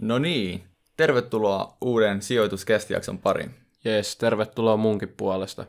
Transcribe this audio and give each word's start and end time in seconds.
No 0.00 0.18
niin, 0.18 0.64
tervetuloa 0.96 1.76
uuden 1.80 2.22
sijoituskästijakson 2.22 3.18
pariin. 3.18 3.54
Jees, 3.84 4.16
tervetuloa 4.16 4.76
munkin 4.76 5.14
puolesta. 5.16 5.66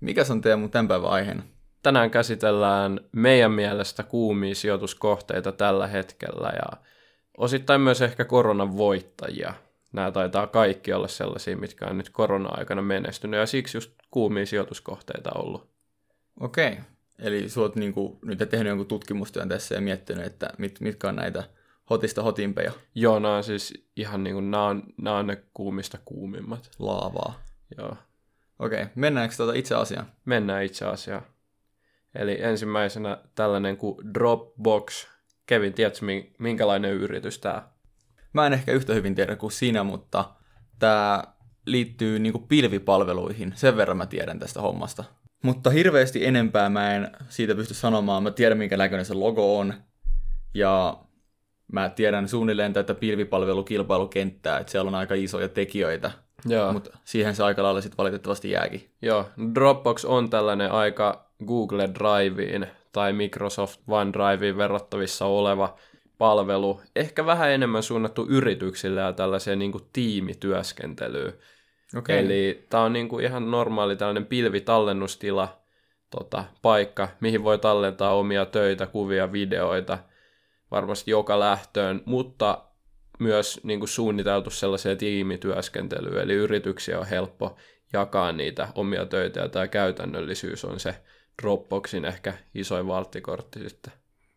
Mikä 0.00 0.24
on 0.30 0.40
Teemu 0.40 0.68
tämän 0.68 0.88
päivän 0.88 1.10
aiheena? 1.10 1.42
Tänään 1.82 2.10
käsitellään 2.10 3.00
meidän 3.12 3.52
mielestä 3.52 4.02
kuumia 4.02 4.54
sijoituskohteita 4.54 5.52
tällä 5.52 5.86
hetkellä 5.86 6.52
ja 6.56 6.78
osittain 7.38 7.80
myös 7.80 8.02
ehkä 8.02 8.24
koronan 8.24 8.76
voittajia. 8.76 9.54
Nämä 9.92 10.12
taitaa 10.12 10.46
kaikki 10.46 10.92
olla 10.92 11.08
sellaisia, 11.08 11.56
mitkä 11.56 11.86
on 11.86 11.98
nyt 11.98 12.10
korona-aikana 12.10 12.82
menestynyt 12.82 13.40
ja 13.40 13.46
siksi 13.46 13.76
just 13.76 13.92
kuumia 14.10 14.46
sijoituskohteita 14.46 15.30
ollut. 15.34 15.70
Okei, 16.40 16.76
eli 17.18 17.48
sä 17.48 17.60
oot 17.60 17.76
niinku, 17.76 18.18
nyt 18.24 18.38
tehnyt 18.38 18.68
jonkun 18.68 18.86
tutkimustyön 18.86 19.48
tässä 19.48 19.74
ja 19.74 19.80
miettinyt, 19.80 20.26
että 20.26 20.50
mit, 20.58 20.80
mitkä 20.80 21.08
on 21.08 21.16
näitä 21.16 21.44
hotista 21.90 22.22
hotimpeja. 22.22 22.72
Joo, 22.94 23.18
nämä 23.18 23.36
on 23.36 23.44
siis 23.44 23.88
ihan 23.96 24.24
niin 24.24 24.34
kuin, 24.34 24.50
nämä 24.50 24.64
on, 24.64 24.82
nämä 25.02 25.16
on 25.16 25.26
ne 25.26 25.42
kuumista 25.54 25.98
kuumimmat. 26.04 26.70
Laavaa. 26.78 27.40
Joo. 27.78 27.96
Okei, 28.58 28.86
mennäänkö 28.94 29.36
tuota 29.36 29.52
itse 29.52 29.74
asiaan? 29.74 30.06
Mennään 30.24 30.64
itse 30.64 30.84
asiaan. 30.84 31.22
Eli 32.14 32.42
ensimmäisenä 32.42 33.18
tällainen 33.34 33.76
kuin 33.76 34.14
Dropbox. 34.14 35.06
Kevin, 35.46 35.72
tiedätkö 35.72 36.06
minkälainen 36.38 36.92
yritys 36.92 37.38
tämä? 37.38 37.68
Mä 38.32 38.46
en 38.46 38.52
ehkä 38.52 38.72
yhtä 38.72 38.94
hyvin 38.94 39.14
tiedä 39.14 39.36
kuin 39.36 39.52
sinä, 39.52 39.84
mutta 39.84 40.30
tämä 40.78 41.24
liittyy 41.66 42.18
niinku 42.18 42.38
pilvipalveluihin. 42.38 43.52
Sen 43.56 43.76
verran 43.76 43.96
mä 43.96 44.06
tiedän 44.06 44.38
tästä 44.38 44.60
hommasta. 44.60 45.04
Mutta 45.42 45.70
hirveästi 45.70 46.26
enempää 46.26 46.68
mä 46.68 46.94
en 46.94 47.10
siitä 47.28 47.54
pysty 47.54 47.74
sanomaan. 47.74 48.22
Mä 48.22 48.30
tiedän, 48.30 48.58
minkä 48.58 48.76
näköinen 48.76 49.06
se 49.06 49.14
logo 49.14 49.58
on. 49.58 49.74
Ja 50.54 51.04
mä 51.72 51.88
tiedän 51.88 52.28
suunnilleen 52.28 52.72
tätä 52.72 52.94
pilvipalvelukilpailukenttää, 52.94 54.58
että 54.58 54.70
siellä 54.70 54.88
on 54.88 54.94
aika 54.94 55.14
isoja 55.14 55.48
tekijöitä, 55.48 56.10
Joo. 56.46 56.72
mutta 56.72 56.98
siihen 57.04 57.34
se 57.34 57.42
aika 57.42 57.62
lailla 57.62 57.80
sitten 57.80 57.98
valitettavasti 57.98 58.50
jääkin. 58.50 58.90
Joo, 59.02 59.28
Dropbox 59.54 60.04
on 60.04 60.30
tällainen 60.30 60.72
aika 60.72 61.30
Google 61.46 61.88
Driveen 61.94 62.70
tai 62.92 63.12
Microsoft 63.12 63.80
OneDriveen 63.88 64.56
verrattavissa 64.56 65.26
oleva 65.26 65.76
palvelu, 66.18 66.80
ehkä 66.96 67.26
vähän 67.26 67.50
enemmän 67.50 67.82
suunnattu 67.82 68.26
yrityksille 68.28 69.00
ja 69.00 69.12
tällaiseen 69.12 69.58
niin 69.58 69.72
kuin 69.72 69.84
tiimityöskentelyyn. 69.92 71.32
Okay. 71.98 72.16
Eli 72.16 72.66
tämä 72.70 72.82
on 72.82 72.92
niin 72.92 73.08
kuin 73.08 73.24
ihan 73.24 73.50
normaali 73.50 73.96
tällainen 73.96 74.26
pilvitallennustila, 74.26 75.58
tota, 76.10 76.44
paikka, 76.62 77.08
mihin 77.20 77.44
voi 77.44 77.58
tallentaa 77.58 78.14
omia 78.14 78.46
töitä, 78.46 78.86
kuvia, 78.86 79.32
videoita– 79.32 79.98
varmasti 80.70 81.10
joka 81.10 81.40
lähtöön, 81.40 82.02
mutta 82.04 82.64
myös 83.18 83.60
niin 83.62 83.78
kuin 83.78 83.88
suunniteltu 83.88 84.50
sellaiseen 84.50 84.98
tiimityöskentelyyn, 84.98 86.22
eli 86.22 86.32
yrityksiä 86.32 87.00
on 87.00 87.06
helppo 87.06 87.56
jakaa 87.92 88.32
niitä 88.32 88.68
omia 88.74 89.06
töitä, 89.06 89.40
ja 89.40 89.48
tämä 89.48 89.68
käytännöllisyys 89.68 90.64
on 90.64 90.80
se 90.80 90.94
Dropboxin 91.42 92.04
ehkä 92.04 92.34
isoin 92.54 92.86
valttikortti 92.86 93.68
sitten. 93.68 93.92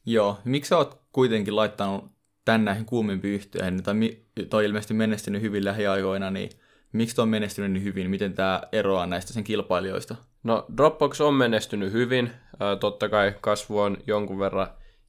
Joo, 0.06 0.38
miksi 0.46 0.70
sä 0.70 0.78
oot 0.78 1.02
kuitenkin 1.12 1.56
laittanut 1.56 2.06
tän 2.46 2.66
näihin 2.66 2.86
kuumimpiin 2.86 3.34
yhteen, 3.34 3.84
tai 3.84 3.96
toi 4.50 4.66
ilmeisesti 4.66 4.94
menestynyt 4.94 5.42
hyvin 5.42 5.66
lähiaikoina, 5.66 6.32
niin 6.32 6.50
miksi 6.94 7.16
toi 7.16 7.24
on 7.24 7.30
menestynyt 7.30 7.72
niin 7.72 7.84
hyvin? 7.84 8.10
Miten 8.10 8.34
tämä 8.34 8.62
eroaa 8.72 9.06
näistä 9.06 9.34
sen 9.34 9.44
kilpailijoista? 9.44 10.16
No 10.44 10.66
Dropbox 10.78 11.22
on 11.22 11.34
menestynyt 11.34 11.92
hyvin, 11.92 12.32
totta 12.80 13.10
kai 13.10 13.34
kasvu 13.42 13.80
on 13.80 13.98
jonkun 14.08 14.40
verran 14.40 14.68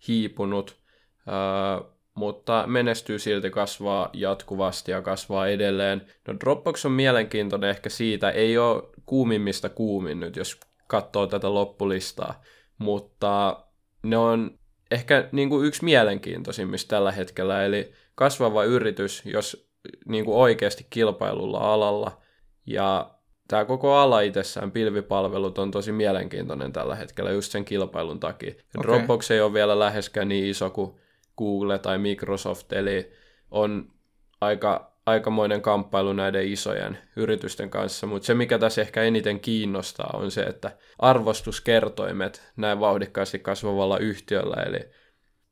hiipunut, 0.09 0.82
Uh, 1.27 1.93
mutta 2.15 2.65
menestyy 2.67 3.19
silti 3.19 3.51
kasvaa 3.51 4.11
jatkuvasti 4.13 4.91
ja 4.91 5.03
kasvaa 5.03 5.49
edelleen. 5.49 6.07
No 6.29 6.35
Dropbox 6.41 6.85
on 6.85 6.93
mielenkiintoinen 6.93 7.71
ehkä 7.71 7.89
siitä, 7.89 8.31
ei 8.31 8.59
ole 8.59 8.83
kuumimmista 9.07 9.69
kuumin 9.69 10.21
nyt, 10.21 10.37
jos 10.37 10.61
katsoo 10.89 11.27
tätä 11.27 11.55
loppulistaa, 11.55 12.43
mutta 12.79 13.65
ne 14.03 14.17
on 14.17 14.59
ehkä 14.91 15.29
niin 15.33 15.49
kuin 15.49 15.67
yksi 15.67 15.85
mielenkiintoisimmista 15.85 16.89
tällä 16.89 17.13
hetkellä, 17.13 17.65
eli 17.65 17.93
kasvava 18.15 18.65
yritys, 18.65 19.23
jos 19.25 19.71
niin 20.09 20.25
kuin 20.25 20.37
oikeasti 20.37 20.87
kilpailulla 20.91 21.59
alalla, 21.59 22.21
ja 22.67 23.11
tämä 23.49 23.65
koko 23.65 23.95
ala 23.95 24.21
itsessään, 24.21 24.73
pilvipalvelut, 24.73 25.59
on 25.59 25.71
tosi 25.71 25.93
mielenkiintoinen 25.93 26.73
tällä 26.73 26.95
hetkellä 26.95 27.31
just 27.31 27.53
sen 27.53 27.65
kilpailun 27.65 28.21
takia. 28.21 28.51
Okay. 28.51 28.83
Dropbox 28.83 29.31
ei 29.31 29.41
ole 29.41 29.53
vielä 29.53 29.79
läheskään 29.79 30.29
niin 30.29 30.47
iso 30.47 30.71
kuin 30.71 31.02
Google 31.39 31.79
tai 31.79 31.99
Microsoft, 31.99 32.73
eli 32.73 33.13
on 33.51 33.93
aika, 34.41 34.97
aikamoinen 35.07 35.63
kamppailu 35.63 36.13
näiden 36.13 36.49
isojen 36.49 36.99
yritysten 37.17 37.71
kanssa, 37.71 38.07
mutta 38.07 38.27
se 38.27 38.35
mikä 38.35 38.59
tässä 38.59 38.81
ehkä 38.81 39.03
eniten 39.03 39.41
kiinnostaa 39.41 40.11
on 40.15 40.31
se, 40.31 40.43
että 40.43 40.77
arvostuskertoimet 40.99 42.53
näin 42.57 42.81
vauhdikkaasti 42.81 43.39
kasvavalla 43.39 43.99
yhtiöllä, 43.99 44.63
eli 44.63 44.81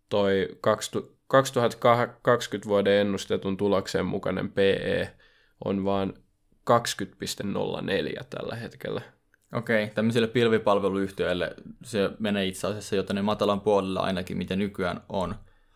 toi 0.08 0.48
2020 0.60 2.68
vuoden 2.68 2.92
ennustetun 2.92 3.56
tuloksen 3.56 4.06
mukainen 4.06 4.52
PE 4.52 5.10
on 5.64 5.84
vain 5.84 6.12
20,04 6.70 8.24
tällä 8.30 8.56
hetkellä. 8.56 9.00
Okei, 9.52 9.88
tämmöisille 9.88 10.26
pilvipalveluyhtiöille 10.26 11.54
se 11.84 12.10
menee 12.18 12.46
itse 12.46 12.66
asiassa 12.66 12.96
jo 12.96 13.02
tänne 13.02 13.22
matalan 13.22 13.60
puolella 13.60 14.00
ainakin, 14.00 14.38
mitä 14.38 14.56
nykyään 14.56 15.00
on. 15.08 15.34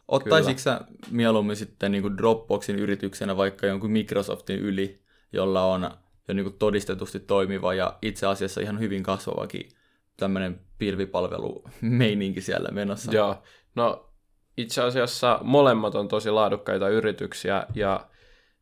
Ottaisitko 0.09 0.59
sä 0.59 0.81
mieluummin 1.11 1.57
sitten 1.57 1.93
niin 1.93 2.03
kuin 2.03 2.19
Dropboxin 2.19 2.79
yrityksenä 2.79 3.37
vaikka 3.37 3.67
jonkun 3.67 3.91
Microsoftin 3.91 4.59
yli, 4.59 5.03
jolla 5.33 5.65
on 5.65 5.91
jo 6.29 6.35
niin 6.35 6.45
kuin 6.45 6.59
todistetusti 6.59 7.21
toimiva 7.21 7.75
ja 7.75 7.99
itse 8.03 8.27
asiassa 8.27 8.61
ihan 8.61 8.81
hyvin 8.81 9.03
kasvavakin 9.03 9.69
tämmöinen 10.17 10.61
pilvipalvelu-meininki 10.79 12.41
siellä 12.41 12.69
menossa? 12.69 13.13
Joo, 13.13 13.43
no 13.75 14.11
itse 14.57 14.83
asiassa 14.83 15.39
molemmat 15.43 15.95
on 15.95 16.09
tosi 16.09 16.31
laadukkaita 16.31 16.89
yrityksiä 16.89 17.67
ja 17.75 18.07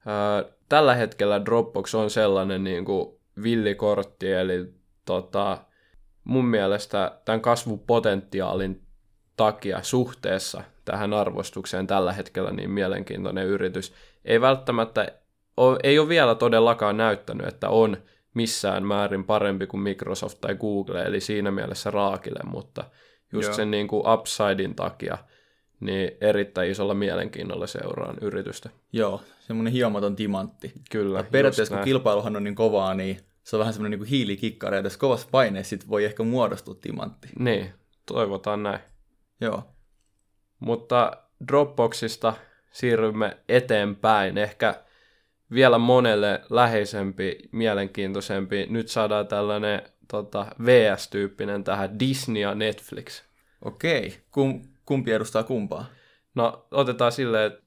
ää, 0.06 0.44
tällä 0.68 0.94
hetkellä 0.94 1.44
Dropbox 1.44 1.94
on 1.94 2.10
sellainen 2.10 2.64
niin 2.64 2.84
kuin 2.84 3.20
villikortti, 3.42 4.32
eli 4.32 4.74
tota, 5.04 5.58
mun 6.24 6.44
mielestä 6.44 7.18
tämän 7.24 7.40
kasvupotentiaalin 7.40 8.82
takia 9.36 9.82
suhteessa 9.82 10.62
tähän 10.84 11.12
arvostukseen 11.12 11.86
tällä 11.86 12.12
hetkellä 12.12 12.50
niin 12.50 12.70
mielenkiintoinen 12.70 13.46
yritys. 13.46 13.92
Ei 14.24 14.40
välttämättä, 14.40 15.06
ei 15.82 15.98
ole 15.98 16.08
vielä 16.08 16.34
todellakaan 16.34 16.96
näyttänyt, 16.96 17.46
että 17.46 17.68
on 17.68 17.96
missään 18.34 18.86
määrin 18.86 19.24
parempi 19.24 19.66
kuin 19.66 19.80
Microsoft 19.80 20.40
tai 20.40 20.54
Google, 20.54 21.02
eli 21.02 21.20
siinä 21.20 21.50
mielessä 21.50 21.90
raakille, 21.90 22.40
mutta 22.44 22.84
just 23.32 23.48
Joo. 23.48 23.56
sen 23.56 23.70
niin 23.70 23.88
kuin 23.88 24.08
upsidein 24.08 24.74
takia 24.74 25.18
niin 25.80 26.10
erittäin 26.20 26.70
isolla 26.70 26.94
mielenkiinnolla 26.94 27.66
seuraan 27.66 28.16
yritystä. 28.20 28.70
Joo, 28.92 29.22
semmoinen 29.40 29.72
hiomaton 29.72 30.16
timantti. 30.16 30.72
Kyllä. 30.90 31.18
Ja 31.18 31.24
periaatteessa 31.24 31.74
kun 31.74 31.84
kilpailuhan 31.84 32.36
on 32.36 32.44
niin 32.44 32.54
kovaa, 32.54 32.94
niin 32.94 33.20
se 33.42 33.56
on 33.56 33.60
vähän 33.60 33.74
semmoinen 33.74 34.00
niin 34.00 34.08
hiilikikkari, 34.08 34.76
ja 34.76 34.82
tässä 34.82 34.98
kovassa 34.98 35.28
paineessa 35.30 35.76
voi 35.88 36.04
ehkä 36.04 36.22
muodostua 36.22 36.74
timantti. 36.74 37.28
Niin, 37.38 37.72
toivotaan 38.06 38.62
näin. 38.62 38.80
Joo. 39.40 39.62
Mutta 40.62 41.12
Dropboxista 41.48 42.34
siirrymme 42.70 43.36
eteenpäin. 43.48 44.38
Ehkä 44.38 44.74
vielä 45.54 45.78
monelle 45.78 46.40
läheisempi, 46.50 47.38
mielenkiintoisempi. 47.52 48.66
Nyt 48.70 48.88
saadaan 48.88 49.26
tällainen 49.26 49.82
tota, 50.08 50.46
VS-tyyppinen 50.64 51.64
tähän 51.64 51.98
Disney 51.98 52.42
ja 52.42 52.54
Netflix. 52.54 53.22
Okei. 53.64 54.18
Kum, 54.30 54.62
kumpi 54.86 55.12
edustaa 55.12 55.42
kumpaa? 55.42 55.86
No, 56.34 56.66
otetaan 56.70 57.12
silleen, 57.12 57.52
että 57.52 57.62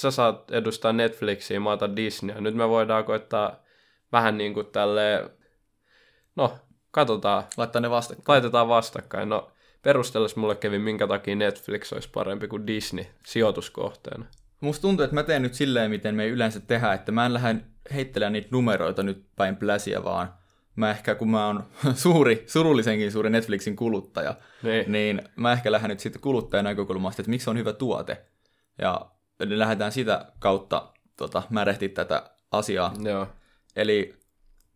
sä 0.00 0.10
saat 0.10 0.50
edustaa 0.50 0.92
Netflixiä, 0.92 1.60
mä 1.60 1.72
otan 1.72 1.96
Disneyä. 1.96 2.40
Nyt 2.40 2.54
me 2.54 2.68
voidaan 2.68 3.04
koittaa 3.04 3.56
vähän 4.12 4.38
niin 4.38 4.54
kuin 4.54 4.66
tälleen, 4.66 5.30
no, 6.36 6.58
katsotaan. 6.90 7.44
Laittaa 7.56 7.80
ne 7.80 7.90
vastakkain. 7.90 8.24
Laitetaan 8.28 8.68
vastakkain. 8.68 9.28
No, 9.28 9.50
perustellessa 9.84 10.40
mulle 10.40 10.54
kävi, 10.54 10.78
minkä 10.78 11.06
takia 11.06 11.36
Netflix 11.36 11.92
olisi 11.92 12.08
parempi 12.14 12.48
kuin 12.48 12.66
Disney 12.66 13.04
sijoituskohteena. 13.26 14.26
Musta 14.60 14.82
tuntuu, 14.82 15.04
että 15.04 15.14
mä 15.14 15.22
teen 15.22 15.42
nyt 15.42 15.54
silleen, 15.54 15.90
miten 15.90 16.14
me 16.14 16.28
yleensä 16.28 16.60
tehdään, 16.60 16.94
että 16.94 17.12
mä 17.12 17.26
en 17.26 17.34
lähde 17.34 17.56
heittelemään 17.94 18.32
niitä 18.32 18.48
numeroita 18.50 19.02
nyt 19.02 19.24
päin 19.36 19.56
pläsiä, 19.56 20.04
vaan 20.04 20.34
mä 20.76 20.90
ehkä, 20.90 21.14
kun 21.14 21.30
mä 21.30 21.46
oon 21.46 21.64
suuri, 21.94 22.44
surullisenkin 22.46 23.12
suuri 23.12 23.30
Netflixin 23.30 23.76
kuluttaja, 23.76 24.34
niin, 24.62 24.92
niin 24.92 25.22
mä 25.36 25.52
ehkä 25.52 25.72
lähden 25.72 25.88
nyt 25.88 26.00
sitten 26.00 26.22
kuluttajan 26.22 26.64
näkökulmasta, 26.64 27.22
että 27.22 27.30
miksi 27.30 27.50
on 27.50 27.58
hyvä 27.58 27.72
tuote. 27.72 28.24
Ja 28.78 29.10
lähdetään 29.38 29.92
sitä 29.92 30.32
kautta 30.38 30.92
tota, 31.16 31.42
märehtiä 31.50 31.88
tätä 31.88 32.30
asiaa. 32.50 32.94
Joo. 33.02 33.26
Eli 33.76 34.14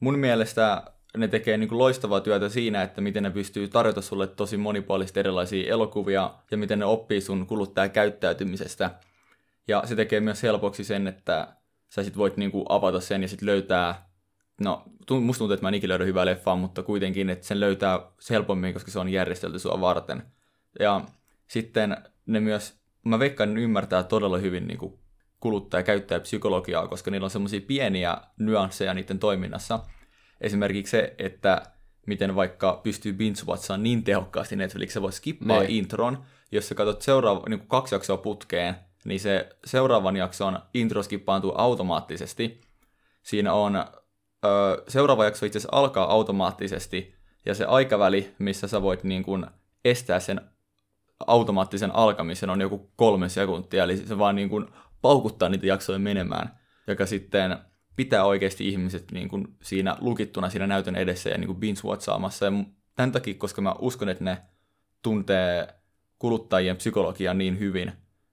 mun 0.00 0.18
mielestä 0.18 0.82
ne 1.16 1.28
tekee 1.28 1.56
niin 1.56 1.68
kuin 1.68 1.78
loistavaa 1.78 2.20
työtä 2.20 2.48
siinä, 2.48 2.82
että 2.82 3.00
miten 3.00 3.22
ne 3.22 3.30
pystyy 3.30 3.68
tarjota 3.68 4.02
sulle 4.02 4.26
tosi 4.26 4.56
monipuolisesti 4.56 5.20
erilaisia 5.20 5.72
elokuvia 5.72 6.34
ja 6.50 6.56
miten 6.56 6.78
ne 6.78 6.84
oppii 6.84 7.20
sun 7.20 7.46
kuluttajakäyttäytymisestä. 7.46 8.90
Ja 9.68 9.82
se 9.86 9.96
tekee 9.96 10.20
myös 10.20 10.42
helpoksi 10.42 10.84
sen, 10.84 11.06
että 11.06 11.48
sä 11.88 12.04
sit 12.04 12.16
voit 12.16 12.36
niinku 12.36 12.64
avata 12.68 13.00
sen 13.00 13.22
ja 13.22 13.28
sitten 13.28 13.46
löytää, 13.46 14.10
no 14.60 14.82
musta 15.20 15.38
tuntuu, 15.38 15.54
että 15.54 15.64
mä 15.64 15.68
en 15.68 15.74
ikinä 15.74 15.88
löydä 15.88 16.04
hyvää 16.04 16.26
leffaa, 16.26 16.56
mutta 16.56 16.82
kuitenkin, 16.82 17.30
että 17.30 17.46
sen 17.46 17.60
löytää 17.60 18.00
helpommin, 18.30 18.72
koska 18.72 18.90
se 18.90 18.98
on 18.98 19.08
järjestelty 19.08 19.58
sua 19.58 19.80
varten. 19.80 20.22
Ja 20.80 21.00
sitten 21.48 21.96
ne 22.26 22.40
myös, 22.40 22.80
mä 23.04 23.18
veikkaan, 23.18 23.58
ymmärtää 23.58 24.02
todella 24.02 24.38
hyvin 24.38 24.66
niinku 24.66 25.00
kuluttaja- 25.40 25.80
ja 25.80 25.84
käyttäjäpsykologiaa, 25.84 26.88
koska 26.88 27.10
niillä 27.10 27.24
on 27.24 27.30
semmoisia 27.30 27.60
pieniä 27.60 28.18
nyansseja 28.38 28.94
niiden 28.94 29.18
toiminnassa. 29.18 29.80
Esimerkiksi 30.40 30.90
se, 30.90 31.14
että 31.18 31.62
miten 32.06 32.34
vaikka 32.34 32.80
pystyy 32.82 33.12
binge 33.12 33.40
niin 33.78 34.04
tehokkaasti 34.04 34.56
Netflix, 34.56 34.92
se 34.92 35.02
voi 35.02 35.12
skippaa 35.12 35.60
ne. 35.60 35.66
intron, 35.68 36.24
jos 36.52 36.68
sä 36.68 36.74
katsot 36.74 37.02
seuraava, 37.02 37.42
niin 37.48 37.58
kuin 37.58 37.68
kaksi 37.68 37.94
jaksoa 37.94 38.16
putkeen, 38.16 38.74
niin 39.04 39.20
se 39.20 39.48
seuraavan 39.64 40.16
jakson 40.16 40.58
intro 40.74 41.02
skippaantuu 41.02 41.52
automaattisesti. 41.54 42.60
Siinä 43.22 43.52
on, 43.52 43.76
ö, 43.76 44.84
seuraava 44.88 45.24
jakso 45.24 45.46
itse 45.46 45.58
asiassa 45.58 45.76
alkaa 45.76 46.12
automaattisesti, 46.12 47.14
ja 47.46 47.54
se 47.54 47.64
aikaväli, 47.64 48.34
missä 48.38 48.68
sä 48.68 48.82
voit 48.82 49.04
niin 49.04 49.22
kuin 49.22 49.46
estää 49.84 50.20
sen 50.20 50.40
automaattisen 51.26 51.94
alkamisen 51.94 52.50
on 52.50 52.60
joku 52.60 52.92
kolme 52.96 53.28
sekuntia, 53.28 53.84
eli 53.84 53.96
se 53.96 54.18
vaan 54.18 54.36
niin 54.36 54.48
kuin 54.48 54.66
paukuttaa 55.02 55.48
niitä 55.48 55.66
jaksoja 55.66 55.98
menemään, 55.98 56.58
joka 56.86 57.06
sitten 57.06 57.58
pitää 57.98 58.24
oikeasti 58.24 58.68
ihmiset 58.68 59.12
niin 59.12 59.28
kuin 59.28 59.48
siinä 59.62 59.96
lukittuna 60.00 60.50
siinä 60.50 60.66
näytön 60.66 60.96
edessä 60.96 61.30
ja 61.30 61.38
niin 61.38 61.46
kuin 61.46 61.60
binge-watchaamassa. 61.60 62.44
Ja 62.44 62.52
tämän 62.94 63.12
takia, 63.12 63.34
koska 63.34 63.62
mä 63.62 63.74
uskon, 63.78 64.08
että 64.08 64.24
ne 64.24 64.38
tuntee 65.02 65.74
kuluttajien 66.18 66.76
psykologian 66.76 67.38
niin 67.38 67.58
hyvin, 67.58 67.92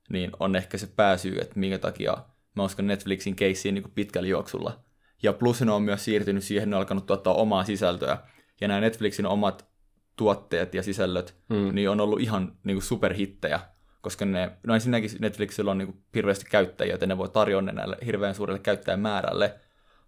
niin 0.10 0.32
on 0.40 0.56
ehkä 0.56 0.78
se 0.78 0.88
pääsyy, 0.88 1.38
että 1.42 1.60
minkä 1.60 1.78
takia 1.78 2.18
mä 2.56 2.64
uskon 2.64 2.88
Netflixin 2.88 3.36
keissiin 3.36 3.76
niin 3.76 3.92
pitkällä 3.96 4.30
juoksulla. 4.30 4.84
Ja 5.24 5.34
plus 5.34 5.62
ne 5.62 5.72
on 5.72 5.84
myös 5.84 6.06
siirtynyt 6.06 6.44
siihen, 6.44 6.70
ne 6.70 6.76
on 6.76 6.80
alkanut 6.80 7.06
tuottaa 7.06 7.34
omaa 7.34 7.64
sisältöä. 7.64 8.18
Ja 8.62 8.68
nämä 8.68 8.80
Netflixin 8.80 9.26
omat 9.26 9.68
tuotteet 10.16 10.74
ja 10.74 10.84
sisällöt, 10.84 11.36
mm. 11.50 11.76
niin 11.76 11.90
on 11.90 12.02
ollut 12.02 12.22
ihan 12.22 12.58
niin 12.64 12.76
kuin 12.76 12.84
superhittejä, 12.84 13.60
koska 14.06 14.26
ne, 14.26 14.52
no 14.64 14.74
ensinnäkin 14.74 15.10
Netflixillä 15.20 15.72
on 15.72 15.78
niin 15.78 15.88
kuin 15.88 16.04
hirveästi 16.16 16.46
käyttäjiä, 16.50 16.94
joten 16.94 17.10
ne 17.10 17.18
voi 17.18 17.30
tarjota 17.30 17.72
näille 17.72 17.98
hirveän 18.06 18.36
suurelle 18.36 18.60
käyttäjämäärälle, 18.60 19.54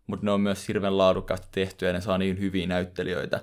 mutta 0.08 0.26
ne 0.26 0.32
on 0.32 0.42
myös 0.42 0.68
hirveän 0.68 0.98
laadukkaasti 0.98 1.48
tehty 1.52 1.86
ja 1.86 1.94
ne 1.94 2.02
saa 2.02 2.18
niin 2.18 2.40
hyviä 2.40 2.68
näyttelijöitä. 2.68 3.38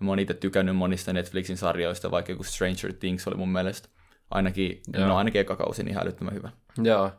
Ja 0.00 0.06
mä 0.06 0.10
oon 0.10 0.18
itse 0.18 0.34
tykännyt 0.34 0.76
monista 0.76 1.12
Netflixin 1.12 1.56
sarjoista, 1.56 2.10
vaikka 2.10 2.32
joku 2.32 2.44
Stranger 2.44 2.92
Things 2.92 3.28
oli 3.28 3.36
mun 3.36 3.48
mielestä 3.48 3.88
ainakin, 4.30 4.80
no 4.96 5.16
ainakin 5.16 5.40
eka 5.40 5.56
kausi 5.56 5.82
niin 5.82 5.98
älyttömän 5.98 6.34
hyvä. 6.34 6.50
Joo. 6.82 7.10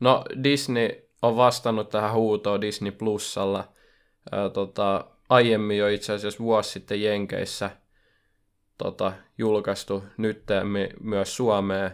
No 0.00 0.24
Disney 0.42 0.90
on 1.22 1.36
vastannut 1.36 1.88
tähän 1.88 2.12
huutoon 2.12 2.60
Disney 2.60 2.92
Plusalla. 2.92 3.72
Ää, 4.32 4.48
tota, 4.48 5.04
aiemmin 5.28 5.78
jo 5.78 5.88
itse 5.88 6.12
asiassa 6.12 6.44
vuosi 6.44 6.70
sitten 6.70 7.02
Jenkeissä 7.02 7.70
tota, 8.78 9.12
julkaistu, 9.38 10.04
nyt 10.16 10.44
myös 11.00 11.36
Suomeen 11.36 11.90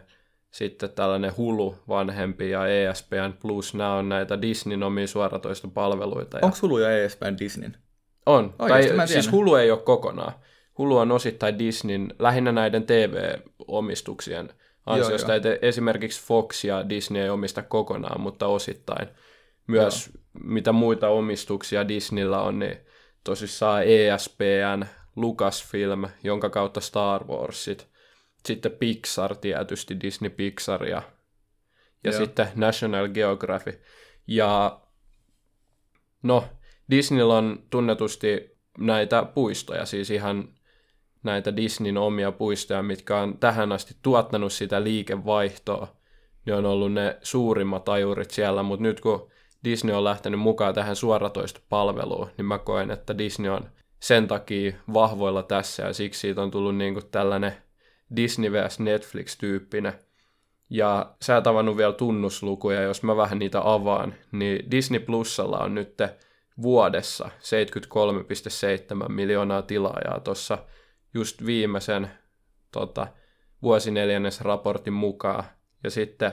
sitten 0.55 0.91
tällainen 0.91 1.37
Hulu 1.37 1.77
vanhempi 1.89 2.51
ja 2.51 2.67
ESPN 2.67 3.33
Plus, 3.41 3.75
nämä 3.75 3.95
on 3.95 4.09
näitä 4.09 4.43
Disneyn 4.43 4.83
omia 4.83 5.07
suoratoistopalveluita. 5.07 6.39
Onko 6.43 6.57
Hulu 6.63 6.79
ja 6.79 6.99
ESPN 6.99 7.39
Disneyn? 7.41 7.77
On, 8.27 8.55
Oikeasti, 8.59 8.97
tai 8.97 9.09
siis 9.09 9.33
Hulu 9.33 9.55
ei 9.55 9.71
ole 9.71 9.81
kokonaan. 9.81 10.33
Hulu 10.79 10.97
on 10.97 11.13
osittain 11.13 11.59
Disneyn, 11.59 12.15
lähinnä 12.19 12.53
näiden 12.53 12.87
TV-omistuksien 12.87 14.51
ansiosta. 14.87 15.35
Joo, 15.35 15.45
joo. 15.45 15.59
Esimerkiksi 15.63 16.23
Fox 16.23 16.65
ja 16.65 16.89
Disney 16.89 17.23
ei 17.23 17.31
omista 17.31 17.63
kokonaan, 17.63 18.21
mutta 18.21 18.47
osittain. 18.47 19.09
Myös 19.67 20.11
joo. 20.15 20.23
mitä 20.45 20.73
muita 20.73 21.09
omistuksia 21.09 21.89
Disneyllä 21.89 22.43
on, 22.43 22.59
niin 22.59 22.77
tosissaan 23.25 23.83
ESPN, 23.83 24.85
Lucasfilm, 25.17 26.05
jonka 26.25 26.51
kautta 26.51 26.81
Star 26.81 27.25
Warsit, 27.25 27.94
sitten 28.47 28.73
Pixar 28.73 29.37
tietysti, 29.37 30.01
Disney 30.01 30.31
Pixar 30.31 30.85
ja, 30.85 31.03
ja 32.05 32.13
sitten 32.13 32.49
National 32.55 33.09
Geographic. 33.09 33.79
Ja 34.27 34.81
no, 36.23 36.45
Disneyllä 36.91 37.35
on 37.37 37.63
tunnetusti 37.71 38.59
näitä 38.79 39.23
puistoja, 39.23 39.87
siis 39.87 40.11
ihan 40.11 40.49
näitä 41.23 41.57
Disneyn 41.57 41.99
omia 41.99 42.33
puistoja, 42.33 42.83
mitkä 42.83 43.19
on 43.19 43.39
tähän 43.39 43.73
asti 43.73 43.97
tuottanut 44.03 44.53
sitä 44.53 44.85
liikevaihtoa. 44.85 45.97
Ne 46.47 46.55
on 46.55 46.67
ollut 46.67 46.93
ne 46.93 47.19
suurimmat 47.23 47.89
ajurit 47.89 48.31
siellä, 48.31 48.63
mutta 48.63 48.83
nyt 48.83 49.01
kun 49.01 49.31
Disney 49.65 49.97
on 49.97 50.05
lähtenyt 50.05 50.41
mukaan 50.41 50.75
tähän 50.75 50.97
suoratoistopalveluun, 50.97 52.31
niin 52.37 52.47
mä 52.47 52.59
koen, 52.59 52.91
että 52.91 53.19
Disney 53.19 53.51
on 53.51 53.71
sen 54.01 54.29
takia 54.29 54.73
vahvoilla 54.93 55.43
tässä 55.43 55.83
ja 55.83 55.93
siksi 55.93 56.21
siitä 56.21 56.43
on 56.43 56.51
tullut 56.51 56.77
niin 56.77 56.95
kuin 56.95 57.07
tällainen 57.11 57.53
Disney 58.17 58.53
vs 58.53 58.79
Netflix-tyyppinen. 58.79 59.93
Ja 60.71 61.15
sä 61.23 61.37
et 61.37 61.47
avannut 61.47 61.77
vielä 61.77 61.93
tunnuslukuja, 61.93 62.83
jos 62.83 63.03
mä 63.03 63.17
vähän 63.17 63.39
niitä 63.39 63.61
avaan, 63.65 64.15
niin 64.33 64.71
Disney 64.71 65.01
Plusalla 65.01 65.59
on 65.59 65.75
nyt 65.75 65.99
vuodessa 66.63 67.31
73,7 69.05 69.09
miljoonaa 69.09 69.63
tilaajaa 69.63 70.21
tuossa 70.21 70.59
just 71.15 71.47
viimeisen 71.47 72.11
tota, 72.73 73.07
vuosineljännes 73.63 74.41
raportin 74.41 74.93
mukaan. 74.93 75.45
Ja 75.85 75.91
sitten 75.91 76.33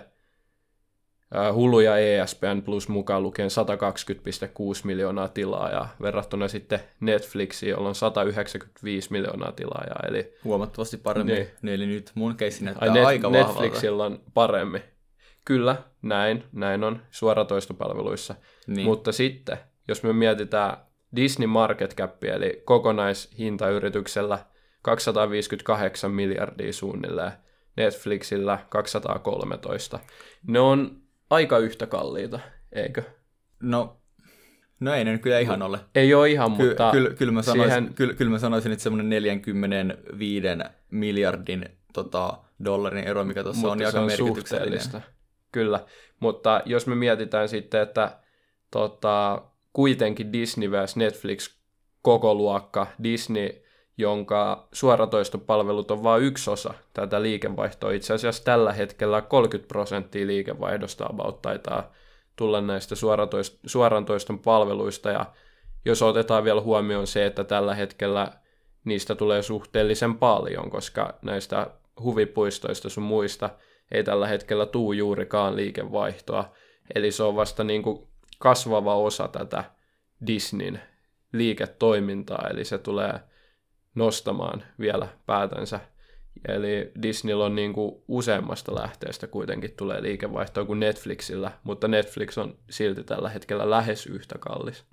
Hulu 1.54 1.80
ja 1.80 1.98
ESPN 1.98 2.62
Plus 2.66 2.90
mukaan 2.90 3.24
lukien 3.24 3.50
120,6 3.50 4.82
miljoonaa 4.84 5.28
tilaajaa 5.28 5.96
verrattuna 6.02 6.48
sitten 6.48 6.80
Netflixiin, 7.00 7.70
jolla 7.70 7.88
on 7.88 7.96
195 7.96 9.12
miljoonaa 9.12 9.52
tilaajaa. 9.52 10.00
Eli, 10.08 10.34
Huomattavasti 10.44 10.98
paremmin. 10.98 11.36
Niin. 11.36 11.48
niin 11.62 11.76
eli 11.76 11.86
nyt 11.86 12.12
mun 12.16 12.36
keissi 12.36 12.64
näyttää 12.66 12.92
Ai, 12.92 13.06
aika 13.06 13.28
Net- 13.28 13.32
Netflixillä 13.32 14.06
on 14.06 14.22
paremmin. 14.34 14.82
Kyllä, 15.46 15.76
näin, 16.02 16.44
näin 16.52 16.84
on 16.84 17.02
suoratoistopalveluissa. 17.12 18.36
Niin. 18.68 18.86
Mutta 18.86 19.12
sitten, 19.12 19.58
jos 19.88 20.04
me 20.04 20.14
mietitään 20.14 20.78
Disney 21.16 21.48
Market 21.48 21.96
Cap, 21.96 22.24
eli 22.24 22.62
kokonaishintayrityksellä 22.66 24.40
258 24.82 26.12
miljardia 26.12 26.74
suunnilleen, 26.74 27.32
Netflixillä 27.78 28.60
213. 28.70 30.00
Ne 30.48 30.60
on 30.60 31.02
aika 31.32 31.58
yhtä 31.58 31.88
kalliita, 31.88 32.40
eikö? 32.72 33.04
No, 33.64 33.98
no 34.80 34.94
ei 34.94 35.06
ne 35.06 35.18
kyllä 35.18 35.40
ihan 35.40 35.62
ole. 35.62 35.80
Ei 35.96 36.14
ole 36.14 36.30
ihan, 36.30 36.58
Ky- 36.58 36.68
mutta... 36.68 36.92
Kyllä, 36.92 37.10
kyllä, 37.10 37.32
mä 37.32 37.42
sanoisin, 37.42 37.74
siihen... 37.74 37.94
kyllä, 37.94 38.14
kyllä 38.14 38.32
mä 38.32 38.40
sanoisin, 38.40 38.72
että 38.72 38.84
semmoinen 38.84 39.10
45 39.10 40.48
miljardin 40.92 41.66
tota, 41.94 42.38
dollarin 42.66 43.08
ero, 43.08 43.24
mikä 43.24 43.44
tuossa 43.44 43.72
on, 43.72 43.78
niin 43.78 43.88
aika 43.88 44.02
merkityksellistä. 44.02 45.02
Kyllä, 45.52 45.86
mutta 46.20 46.62
jos 46.66 46.88
me 46.88 46.96
mietitään 46.96 47.50
sitten, 47.50 47.82
että 47.82 48.18
tota, 48.72 49.42
kuitenkin 49.74 50.34
Disney 50.34 50.72
vs. 50.72 50.96
Netflix 50.96 51.56
koko 52.02 52.36
luokka, 52.36 52.88
Disney 53.04 53.61
jonka 54.02 54.68
suoratoistopalvelut 54.72 55.92
on 55.92 56.04
vain 56.04 56.24
yksi 56.24 56.50
osa 56.50 56.74
tätä 56.94 57.22
liikevaihtoa. 57.22 57.92
Itse 57.92 58.14
asiassa 58.14 58.44
tällä 58.44 58.74
hetkellä 58.74 59.22
30 59.22 59.68
prosenttia 59.68 60.28
liikevaihdosta 60.28 61.06
about 61.10 61.42
taitaa 61.42 61.92
tulla 62.36 62.62
näistä 62.62 62.96
suoratoist- 62.96 63.60
suorantoiston 63.66 64.40
palveluista, 64.40 65.10
ja 65.10 65.26
jos 65.86 66.02
otetaan 66.02 66.44
vielä 66.44 66.62
huomioon 66.62 67.08
se, 67.08 67.26
että 67.26 67.44
tällä 67.44 67.76
hetkellä 67.76 68.32
niistä 68.86 69.16
tulee 69.16 69.42
suhteellisen 69.42 70.18
paljon, 70.18 70.70
koska 70.70 71.14
näistä 71.22 71.68
huvipuistoista 72.04 72.90
sun 72.90 73.04
muista 73.04 73.50
ei 73.92 74.04
tällä 74.04 74.28
hetkellä 74.28 74.66
tuu 74.66 74.94
juurikaan 74.94 75.56
liikevaihtoa, 75.56 76.52
eli 76.96 77.12
se 77.12 77.24
on 77.24 77.36
vasta 77.36 77.64
niin 77.64 77.84
kuin 77.84 78.08
kasvava 78.40 78.96
osa 78.96 79.28
tätä 79.28 79.64
Disneyn 80.28 80.82
liiketoimintaa, 81.34 82.48
eli 82.50 82.66
se 82.66 82.78
tulee 82.78 83.20
nostamaan 83.96 84.64
vielä 84.80 85.08
päätänsä. 85.26 85.80
Eli 86.48 86.92
Disneyllä 87.02 87.46
on 87.46 87.56
niin 87.56 87.74
kuin 87.74 88.04
useammasta 88.08 88.76
lähteestä 88.76 89.28
kuitenkin 89.28 89.72
tulee 89.72 90.02
liikevaihtoa 90.02 90.66
kuin 90.66 90.80
Netflixillä, 90.80 91.52
mutta 91.64 91.88
Netflix 91.88 92.38
on 92.38 92.58
silti 92.70 93.04
tällä 93.04 93.30
hetkellä 93.30 93.70
lähes 93.70 94.08
yhtä 94.08 94.36
kallis. 94.40 94.86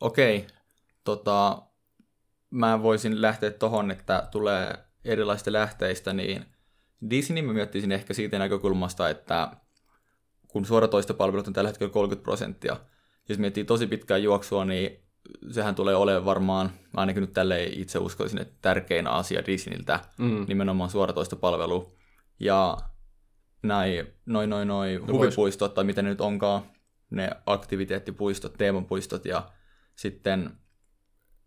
Okei, 0.00 0.46
tota, 1.04 1.62
mä 2.50 2.82
voisin 2.82 3.22
lähteä 3.22 3.50
tohon, 3.50 3.90
että 3.90 4.28
tulee 4.30 4.78
erilaisista 5.04 5.52
lähteistä, 5.52 6.12
niin 6.12 6.44
Disney 7.10 7.42
mä 7.42 7.52
miettisin 7.52 7.92
ehkä 7.92 8.14
siitä 8.14 8.38
näkökulmasta, 8.38 9.08
että 9.08 9.50
kun 10.48 10.64
suoratoistopalvelut 10.64 11.46
on 11.46 11.52
tällä 11.52 11.68
hetkellä 11.68 11.92
30 11.92 12.24
prosenttia, 12.24 12.76
jos 13.28 13.38
miettii 13.38 13.64
tosi 13.64 13.86
pitkää 13.86 14.18
juoksua, 14.18 14.64
niin 14.64 15.03
sehän 15.50 15.74
tulee 15.74 15.96
olemaan 15.96 16.24
varmaan, 16.24 16.70
ainakin 16.96 17.20
nyt 17.20 17.32
tälle 17.32 17.64
itse 17.64 17.98
uskoisin, 17.98 18.40
että 18.40 18.54
tärkein 18.62 19.06
asia 19.06 19.46
Disneyltä, 19.46 20.00
mm. 20.18 20.44
nimenomaan 20.48 20.90
suoratoistopalvelu. 20.90 21.96
Ja 22.40 22.76
näin, 23.62 24.06
noin, 24.26 24.50
noin, 24.50 24.68
noin 24.68 25.00
No 25.06 25.14
huvipuistot, 25.14 25.74
tai 25.74 25.84
miten 25.84 26.04
ne 26.04 26.10
nyt 26.10 26.20
onkaan, 26.20 26.62
ne 27.10 27.30
aktiviteettipuistot, 27.46 28.54
teemapuistot, 28.58 29.24
ja 29.24 29.50
sitten 29.96 30.50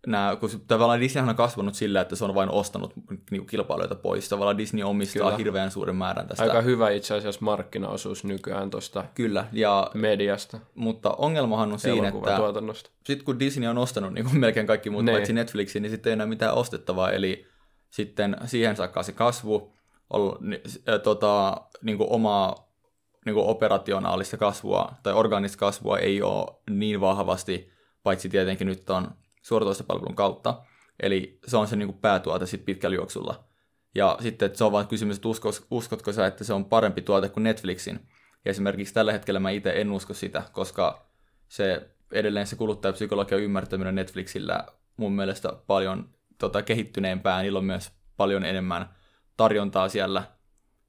nämä, 0.08 0.36
kun 0.40 0.50
tavallaan 0.68 1.00
Disneyhän 1.00 1.30
on 1.30 1.36
kasvanut 1.36 1.76
sillä, 1.76 2.02
että 2.02 2.16
se 2.16 2.26
on 2.26 2.36
vain 2.36 2.50
ostanut 2.50 2.94
niin 3.32 3.46
kilpailijoita 3.48 3.96
pois. 3.96 4.30
Tavallaan 4.30 4.58
Disney 4.58 4.84
omistaa 4.84 5.24
Kyllä. 5.24 5.38
hirveän 5.38 5.72
suuren 5.72 5.96
määrän 5.96 6.28
tästä. 6.28 6.44
Aika 6.44 6.62
hyvä 6.62 6.90
itse 6.90 7.16
asiassa 7.16 7.42
markkinaosuus 7.42 8.24
nykyään 8.24 8.70
tuosta 8.70 9.04
Kyllä, 9.16 9.46
ja, 9.52 9.92
mediasta, 9.94 10.60
mutta 10.76 11.10
ongelmahan 11.18 11.72
on 11.74 11.80
siinä, 11.80 12.08
että 12.08 12.74
sitten 13.06 13.26
kun 13.26 13.40
Disney 13.40 13.70
on 13.70 13.78
ostanut 13.78 14.14
niin 14.14 14.26
kuin 14.26 14.40
melkein 14.46 14.68
kaikki 14.68 14.90
muut 14.90 15.06
Niin. 15.06 15.16
paitsi 15.16 15.34
Netflixin, 15.34 15.82
niin 15.82 15.92
sitten 15.92 16.10
ei 16.10 16.14
enää 16.14 16.28
mitään 16.28 16.54
ostettavaa, 16.54 17.12
eli 17.12 17.46
sitten 17.90 18.38
siihen 18.46 18.76
saakka 18.76 19.04
se 19.04 19.12
kasvu, 19.12 19.74
ä, 20.90 21.00
tota, 21.00 21.62
niin 21.82 21.98
kuin 21.98 22.10
omaa 22.10 22.68
niin 23.26 23.34
kuin 23.34 23.48
operationaalista 23.48 24.38
kasvua 24.38 24.92
tai 25.04 25.14
orgaanista 25.14 25.58
kasvua 25.58 25.98
ei 25.98 26.22
ole 26.22 26.48
niin 26.70 27.02
vahvasti, 27.02 27.70
paitsi 28.04 28.30
tietenkin 28.30 28.68
nyt 28.68 28.90
on 28.90 29.08
suoratoistopalvelun 29.48 30.16
kautta, 30.16 30.62
eli 31.00 31.40
se 31.48 31.58
on 31.58 31.68
se 31.68 31.76
niin 31.76 31.88
kuin 31.88 32.02
päätuote 32.02 32.46
sitten 32.46 32.66
pitkällä 32.66 32.96
juoksulla. 32.96 33.44
Ja 33.96 34.18
sitten 34.22 34.46
että 34.46 34.58
se 34.58 34.64
on 34.64 34.72
vain 34.72 34.88
kysymys, 34.88 35.16
että 35.16 35.28
uskos, 35.28 35.66
uskotko 35.72 36.14
sä, 36.14 36.28
että 36.28 36.44
se 36.44 36.54
on 36.54 36.66
parempi 36.66 37.02
tuote 37.02 37.30
kuin 37.30 37.44
Netflixin. 37.44 38.00
Ja 38.46 38.52
esimerkiksi 38.52 38.94
tällä 38.94 39.12
hetkellä 39.12 39.40
mä 39.40 39.50
itse 39.50 39.70
en 39.70 39.92
usko 39.92 40.14
sitä, 40.14 40.44
koska 40.52 41.08
se 41.48 41.90
edelleen 42.12 42.48
se 42.48 42.56
kuluttajapsykologian 42.56 43.42
ymmärtäminen 43.42 43.96
Netflixillä 43.96 44.66
mun 44.98 45.12
mielestä 45.12 45.54
paljon 45.68 46.10
tota, 46.38 46.62
kehittyneempää. 46.62 47.42
Niillä 47.42 47.60
on 47.60 47.66
myös 47.66 47.92
paljon 48.18 48.46
enemmän 48.46 48.90
tarjontaa 49.38 49.90
siellä. 49.90 50.24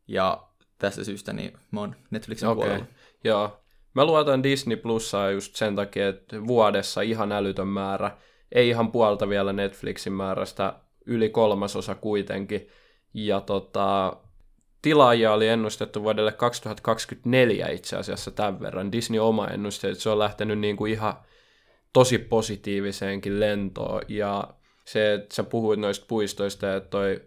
Ja 0.08 0.48
tästä 0.78 1.04
syystä 1.04 1.32
niin 1.32 1.58
mä 1.70 1.80
oon 1.80 1.96
Netflixin 2.10 2.48
Okei, 2.48 2.64
puolella. 2.64 2.86
joo. 3.24 3.60
Mä 3.94 4.04
luotan 4.04 4.42
Disney 4.42 4.76
Plussaa 4.76 5.30
just 5.30 5.56
sen 5.56 5.76
takia, 5.76 6.08
että 6.08 6.46
vuodessa 6.46 7.00
ihan 7.00 7.32
älytön 7.32 7.68
määrä, 7.68 8.16
ei 8.52 8.68
ihan 8.68 8.92
puolta 8.92 9.28
vielä 9.28 9.52
Netflixin 9.52 10.12
määrästä, 10.12 10.74
yli 11.06 11.28
kolmasosa 11.28 11.94
kuitenkin. 11.94 12.68
Ja 13.14 13.40
tota, 13.40 14.16
tilaajia 14.82 15.32
oli 15.32 15.48
ennustettu 15.48 16.02
vuodelle 16.02 16.32
2024 16.32 17.68
itse 17.68 17.96
asiassa 17.96 18.30
tämän 18.30 18.60
verran. 18.60 18.92
Disney 18.92 19.20
oma 19.20 19.46
ennuste, 19.46 19.88
että 19.88 20.02
se 20.02 20.10
on 20.10 20.18
lähtenyt 20.18 20.58
niin 20.58 20.76
kuin 20.76 20.92
ihan 20.92 21.14
tosi 21.92 22.18
positiiviseenkin 22.18 23.40
lentoon. 23.40 24.02
Ja 24.08 24.48
se, 24.84 25.14
että 25.14 25.34
sä 25.34 25.44
puhuit 25.44 25.80
noista 25.80 26.06
puistoista, 26.08 26.76
että 26.76 26.90
toi 26.90 27.22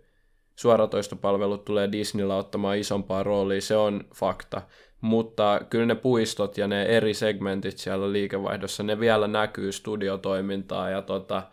suoratoistopalvelut 0.55 1.65
tulee 1.65 1.91
Disneyllä 1.91 2.35
ottamaan 2.35 2.77
isompaa 2.77 3.23
roolia, 3.23 3.61
se 3.61 3.75
on 3.75 4.03
fakta. 4.15 4.61
Mutta 5.01 5.61
kyllä 5.69 5.85
ne 5.85 5.95
puistot 5.95 6.57
ja 6.57 6.67
ne 6.67 6.83
eri 6.83 7.13
segmentit 7.13 7.77
siellä 7.77 8.11
liikevaihdossa, 8.11 8.83
ne 8.83 8.99
vielä 8.99 9.27
näkyy 9.27 9.71
studiotoimintaa 9.71 10.89
ja 10.89 11.01
tota, 11.01 11.43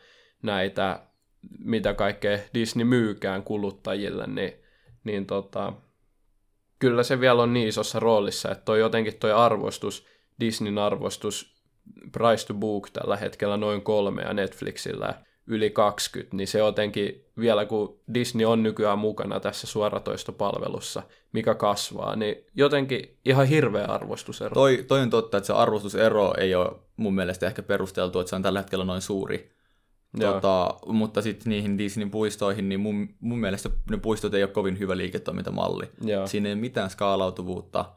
näitä, 0.43 1.00
mitä 1.59 1.95
kaikkea 1.95 2.38
Disney 2.55 2.85
myykään 2.85 3.43
kuluttajille, 3.43 4.26
niin, 4.26 4.52
niin 5.05 5.26
tota, 5.26 5.73
kyllä 6.78 7.02
se 7.02 7.21
vielä 7.21 7.43
on 7.43 7.52
niin 7.52 7.69
isossa 7.69 8.00
roolissa, 8.00 8.50
että 8.50 8.64
toi 8.64 8.81
jotenkin 8.81 9.19
toi 9.19 9.33
arvostus, 9.33 10.07
Disneyn 10.40 10.78
arvostus, 10.78 11.59
price 12.12 12.47
to 12.47 12.55
book 12.55 12.90
tällä 12.90 13.17
hetkellä 13.17 13.57
noin 13.57 13.83
kolme 13.83 14.23
ja 14.23 14.35
Netflixillä 14.35 15.14
yli 15.49 15.71
20, 15.71 16.37
niin 16.37 16.49
se 16.49 16.59
jotenkin 16.59 17.25
vielä 17.40 17.64
kun 17.64 18.00
Disney 18.14 18.47
on 18.47 18.62
nykyään 18.62 18.99
mukana 18.99 19.40
tässä 19.40 19.67
suoratoistopalvelussa, 19.67 21.02
mikä 21.33 21.55
kasvaa, 21.55 22.17
niin 22.17 22.37
jotenkin 22.55 23.19
ihan 23.25 23.47
hirveä 23.47 23.85
arvostusero. 23.85 24.55
Toi, 24.55 24.85
toi 24.88 25.00
on 25.00 25.11
totta, 25.11 25.37
että 25.37 25.47
se 25.47 25.52
arvostusero 25.52 26.35
ei 26.38 26.55
ole 26.55 26.73
mun 26.97 27.14
mielestä 27.14 27.47
ehkä 27.47 27.62
perusteltu, 27.62 28.21
että 28.21 28.31
se 28.31 28.37
on 28.37 28.43
tällä 28.43 28.59
hetkellä 28.59 28.85
noin 28.85 29.02
suuri. 29.02 29.59
Tota, 30.21 30.75
mutta 30.87 31.23
sitten 31.23 31.50
niihin 31.50 31.78
Disneyn 31.78 32.11
puistoihin, 32.11 32.69
niin 32.69 32.81
mun, 32.81 33.09
mun 33.21 33.38
mielestä 33.38 33.71
ne 33.90 33.97
puistot 33.97 34.35
ei 34.35 34.43
ole 34.43 34.50
kovin 34.50 34.78
hyvä 34.78 34.97
liiketoimintamalli. 34.97 35.85
Joo. 36.00 36.26
Siinä 36.26 36.49
ei 36.49 36.52
ole 36.52 36.61
mitään 36.61 36.90
skaalautuvuutta. 36.90 37.93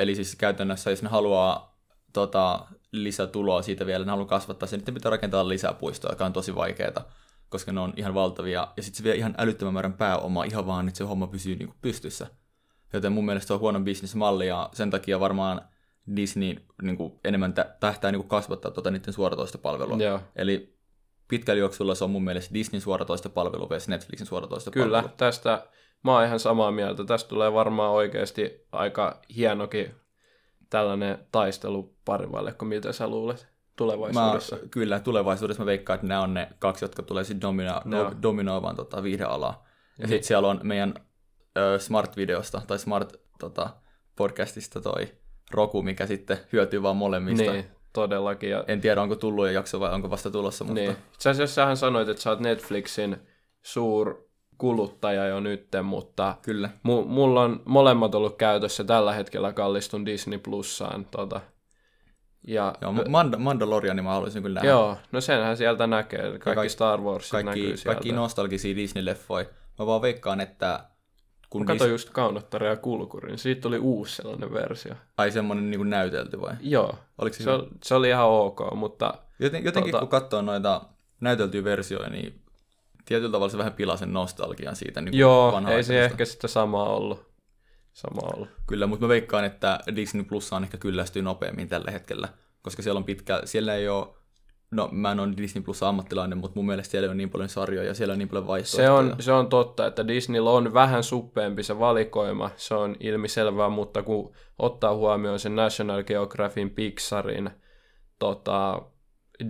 Eli 0.00 0.14
siis 0.14 0.36
käytännössä, 0.36 0.90
jos 0.90 1.02
ne 1.02 1.08
haluaa 1.08 1.78
tota, 2.12 2.66
lisätuloa 3.02 3.62
siitä 3.62 3.86
vielä, 3.86 4.04
ne 4.04 4.10
haluaa 4.10 4.26
kasvattaa 4.26 4.66
sen, 4.66 4.82
niin 4.86 4.94
pitää 4.94 5.10
rakentaa 5.10 5.48
lisää 5.48 5.74
puistoja, 5.74 6.12
joka 6.12 6.26
on 6.26 6.32
tosi 6.32 6.54
vaikeaa, 6.54 7.04
koska 7.48 7.72
ne 7.72 7.80
on 7.80 7.92
ihan 7.96 8.14
valtavia. 8.14 8.68
Ja 8.76 8.82
sitten 8.82 8.98
se 8.98 9.04
vie 9.04 9.14
ihan 9.14 9.34
älyttömän 9.38 9.74
määrän 9.74 9.92
pääomaa 9.92 10.44
ihan 10.44 10.66
vaan, 10.66 10.88
että 10.88 10.98
se 10.98 11.04
homma 11.04 11.26
pysyy 11.26 11.56
niinku 11.56 11.74
pystyssä. 11.82 12.26
Joten 12.92 13.12
mun 13.12 13.26
mielestä 13.26 13.46
se 13.46 13.52
on 13.52 13.60
huono 13.60 13.80
bisnesmalli 13.80 14.46
ja 14.46 14.70
sen 14.72 14.90
takia 14.90 15.20
varmaan 15.20 15.60
Disney 16.16 16.56
niinku 16.82 17.20
enemmän 17.24 17.52
tä- 17.54 17.76
tähtää 17.80 18.12
niinku 18.12 18.28
kasvattaa 18.28 18.70
tota 18.70 18.90
niiden 18.90 19.12
suoratoistopalvelua. 19.12 19.96
Joo. 19.96 20.20
Eli 20.36 20.78
pitkällä 21.28 21.60
juoksulla 21.60 21.94
se 21.94 22.04
on 22.04 22.10
mun 22.10 22.24
mielestä 22.24 22.54
Disneyn 22.54 22.80
suoratoistopalvelu 22.80 23.68
versus 23.68 23.88
Netflixin 23.88 24.26
suoratoistopalvelu. 24.26 24.88
Kyllä, 24.88 25.04
tästä 25.16 25.66
mä 26.04 26.14
oon 26.14 26.24
ihan 26.24 26.40
samaa 26.40 26.70
mieltä. 26.70 27.04
Tästä 27.04 27.28
tulee 27.28 27.52
varmaan 27.52 27.90
oikeasti 27.90 28.66
aika 28.72 29.20
hienokin 29.36 29.94
tällainen 30.70 31.18
taistelu 31.32 31.94
parivalle, 32.04 32.52
kun 32.52 32.68
mitä 32.68 32.92
sä 32.92 33.08
luulet 33.08 33.48
tulevaisuudessa. 33.76 34.56
Mä, 34.56 34.62
kyllä, 34.70 35.00
tulevaisuudessa 35.00 35.62
mä 35.62 35.66
veikkaan, 35.66 35.94
että 35.94 36.06
nämä 36.06 36.20
on 36.20 36.34
ne 36.34 36.48
kaksi, 36.58 36.84
jotka 36.84 37.02
tulee 37.02 37.24
sitten 37.24 37.40
domino, 37.40 37.80
no, 37.84 38.12
dominoimaan 38.22 38.76
tota, 38.76 39.02
viihdealaa. 39.02 39.64
Ja 39.98 40.02
Niin. 40.02 40.08
sitten 40.08 40.26
siellä 40.26 40.48
on 40.48 40.60
meidän 40.62 40.94
ö, 41.56 41.78
Smart-videosta 41.78 42.62
tai 42.66 42.78
Smart 42.78 43.12
tota, 43.38 43.70
podcastista 44.16 44.80
toi 44.80 45.08
Roku, 45.50 45.82
mikä 45.82 46.06
sitten 46.06 46.38
hyötyy 46.52 46.82
vaan 46.82 46.96
molemmista. 46.96 47.52
Niin, 47.52 47.64
todellakin. 47.92 48.50
Ja, 48.50 48.64
En 48.68 48.80
tiedä, 48.80 49.02
onko 49.02 49.16
tullut 49.16 49.46
jo 49.46 49.52
jakso 49.52 49.80
vai 49.80 49.92
onko 49.92 50.10
vasta 50.10 50.30
tulossa, 50.30 50.64
mutta 50.64 50.80
niin. 50.80 50.96
Itse 51.14 51.30
asiassa 51.30 51.54
sähän 51.54 51.76
sanoit, 51.76 52.08
että 52.08 52.22
sä 52.22 52.30
oot 52.30 52.40
Netflixin 52.40 53.16
suur 53.62 54.25
kuluttaja 54.58 55.26
jo 55.26 55.40
nytten, 55.40 55.84
mutta 55.84 56.34
kyllä. 56.42 56.68
mu- 56.88 57.04
mulla 57.06 57.42
on 57.42 57.62
molemmat 57.64 58.14
ollut 58.14 58.36
käytössä. 58.36 58.84
Tällä 58.84 59.12
hetkellä 59.12 59.52
kallistun 59.52 60.06
Disney 60.06 60.38
Plussaan. 60.38 61.04
Tota. 61.04 61.40
Ja, 62.48 62.74
Joo, 62.82 62.92
Mand- 62.92 63.36
Mandalorian 63.38 64.04
mä 64.04 64.10
haluaisin 64.10 64.42
kyllä 64.42 64.54
nähdä. 64.54 64.68
joo, 64.68 64.96
no 65.12 65.20
senhän 65.20 65.56
sieltä 65.56 65.86
näkee. 65.86 66.20
Kaikki, 66.22 66.38
kaikki- 66.40 66.68
Star 66.68 67.00
Wars 67.00 67.30
kaikki, 67.30 67.46
näkyy 67.60 67.76
sieltä. 67.76 67.84
kaikki 67.94 68.12
nostalgisia 68.12 68.74
Disney-leffoja. 68.76 69.46
Mä 69.78 69.86
vaan 69.86 70.02
veikkaan, 70.02 70.40
että 70.40 70.80
kun 71.50 71.62
Mä 71.62 71.66
katsoin 71.66 71.90
just 71.90 72.10
Kaunottari 72.10 72.66
ja 72.66 72.76
Kulkurin, 72.76 73.38
siitä 73.38 73.60
tuli 73.60 73.78
uusi 73.78 74.16
sellainen 74.16 74.52
versio. 74.52 74.94
Ai 75.18 75.30
semmonen 75.30 75.70
niin 75.70 75.90
näytelty 75.90 76.40
vai? 76.40 76.54
Joo, 76.60 76.94
Oliko 77.18 77.36
se, 77.36 77.44
se, 77.44 77.50
ol- 77.50 77.66
se 77.84 77.94
oli 77.94 78.08
ihan 78.08 78.26
ok, 78.26 78.60
mutta 78.74 79.14
Joten, 79.38 79.64
jotenkin 79.64 79.94
tota- 79.94 79.98
kun 79.98 80.08
katsoo 80.08 80.42
noita 80.42 80.80
näyteltyjä 81.20 81.64
versioita, 81.64 82.10
niin 82.10 82.42
tietyllä 83.06 83.32
tavalla 83.32 83.50
se 83.50 83.58
vähän 83.58 83.72
pilaa 83.72 83.96
sen 83.96 84.12
nostalgian 84.12 84.76
siitä 84.76 85.00
niin 85.00 85.18
joo, 85.18 85.62
ei 85.68 85.82
se 85.82 86.04
ehkä 86.04 86.24
sitä 86.24 86.48
samaa 86.48 86.88
ollut. 86.88 87.26
Sama 87.92 88.20
ollut. 88.34 88.48
Kyllä, 88.66 88.86
mutta 88.86 89.04
mä 89.04 89.08
veikkaan, 89.08 89.44
että 89.44 89.78
Disney 89.96 90.24
Plus 90.24 90.52
on 90.52 90.64
ehkä 90.64 90.76
kyllästyy 90.76 91.22
nopeammin 91.22 91.68
tällä 91.68 91.90
hetkellä, 91.90 92.28
koska 92.62 92.82
siellä 92.82 92.98
on 92.98 93.04
pitkä, 93.04 93.42
siellä 93.44 93.74
ei 93.74 93.88
ole, 93.88 94.06
no 94.70 94.88
mä 94.92 95.12
en 95.12 95.20
ole 95.20 95.32
Disney 95.36 95.64
Plus 95.64 95.82
ammattilainen, 95.82 96.38
mutta 96.38 96.56
mun 96.56 96.66
mielestä 96.66 96.90
siellä 96.90 97.10
on 97.10 97.16
niin 97.16 97.30
paljon 97.30 97.48
sarjoja 97.48 97.88
ja 97.88 97.94
siellä 97.94 98.12
on 98.12 98.18
niin 98.18 98.28
paljon 98.28 98.44
Se 98.44 98.48
vaihtoehtoja. 98.48 98.92
on, 98.92 99.16
se 99.20 99.32
on 99.32 99.48
totta, 99.48 99.86
että 99.86 100.08
Disneyllä 100.08 100.50
on 100.50 100.74
vähän 100.74 101.02
suppeempi 101.02 101.62
se 101.62 101.78
valikoima, 101.78 102.50
se 102.56 102.74
on 102.74 102.96
ilmiselvää, 103.00 103.68
mutta 103.68 104.02
kun 104.02 104.34
ottaa 104.58 104.94
huomioon 104.94 105.38
sen 105.38 105.56
National 105.56 106.02
Geographicin, 106.02 106.70
Pixarin, 106.70 107.50
tota, 108.18 108.82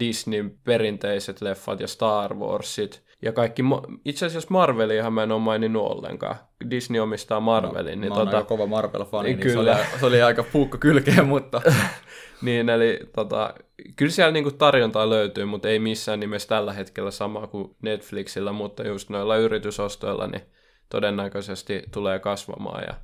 Disneyn 0.01 0.59
perinteiset 0.65 1.41
leffat 1.41 1.81
ja 1.81 1.89
Star 1.89 2.35
Warsit, 2.35 3.03
ja 3.23 3.33
kaikki, 3.33 3.63
itse 4.05 4.27
asiassa 4.27 4.49
Marveliahan 4.51 5.13
mä 5.13 5.23
en 5.23 5.33
ole 5.33 5.41
maininnut 5.41 5.83
ollenkaan. 5.83 6.37
Disney 6.71 7.01
omistaa 7.01 7.41
Marvelin, 7.41 8.01
niin 8.01 8.13
mä 8.13 8.15
oon 8.15 8.27
tota, 8.27 8.37
aika 8.37 8.49
kova 8.49 8.67
Marvel-fani, 8.67 9.29
niin 9.29 9.39
Kyllä. 9.39 9.77
Se, 9.77 9.83
oli, 9.83 10.01
se 10.01 10.07
oli 10.07 10.23
aika 10.23 10.43
puukko 10.43 10.79
kylkeen, 10.79 11.27
mutta 11.35 11.63
Niin, 12.43 12.69
eli 12.69 13.01
tota, 13.15 13.55
kyllä 13.97 14.13
siellä 14.13 14.33
niinku 14.33 14.51
tarjontaa 14.51 15.11
löytyy, 15.11 15.45
mutta 15.45 15.69
ei 15.69 15.79
missään 15.79 16.21
nimessä 16.21 16.49
tällä 16.49 16.73
hetkellä 16.73 17.11
sama 17.11 17.47
kuin 17.47 17.77
Netflixillä, 17.83 18.53
mutta 18.53 18.87
just 18.87 19.11
noilla 19.11 19.37
yritysostoilla 19.37 20.27
niin 20.27 20.43
todennäköisesti 20.89 21.83
tulee 21.93 22.19
kasvamaan. 22.19 22.85
Ja 22.87 22.95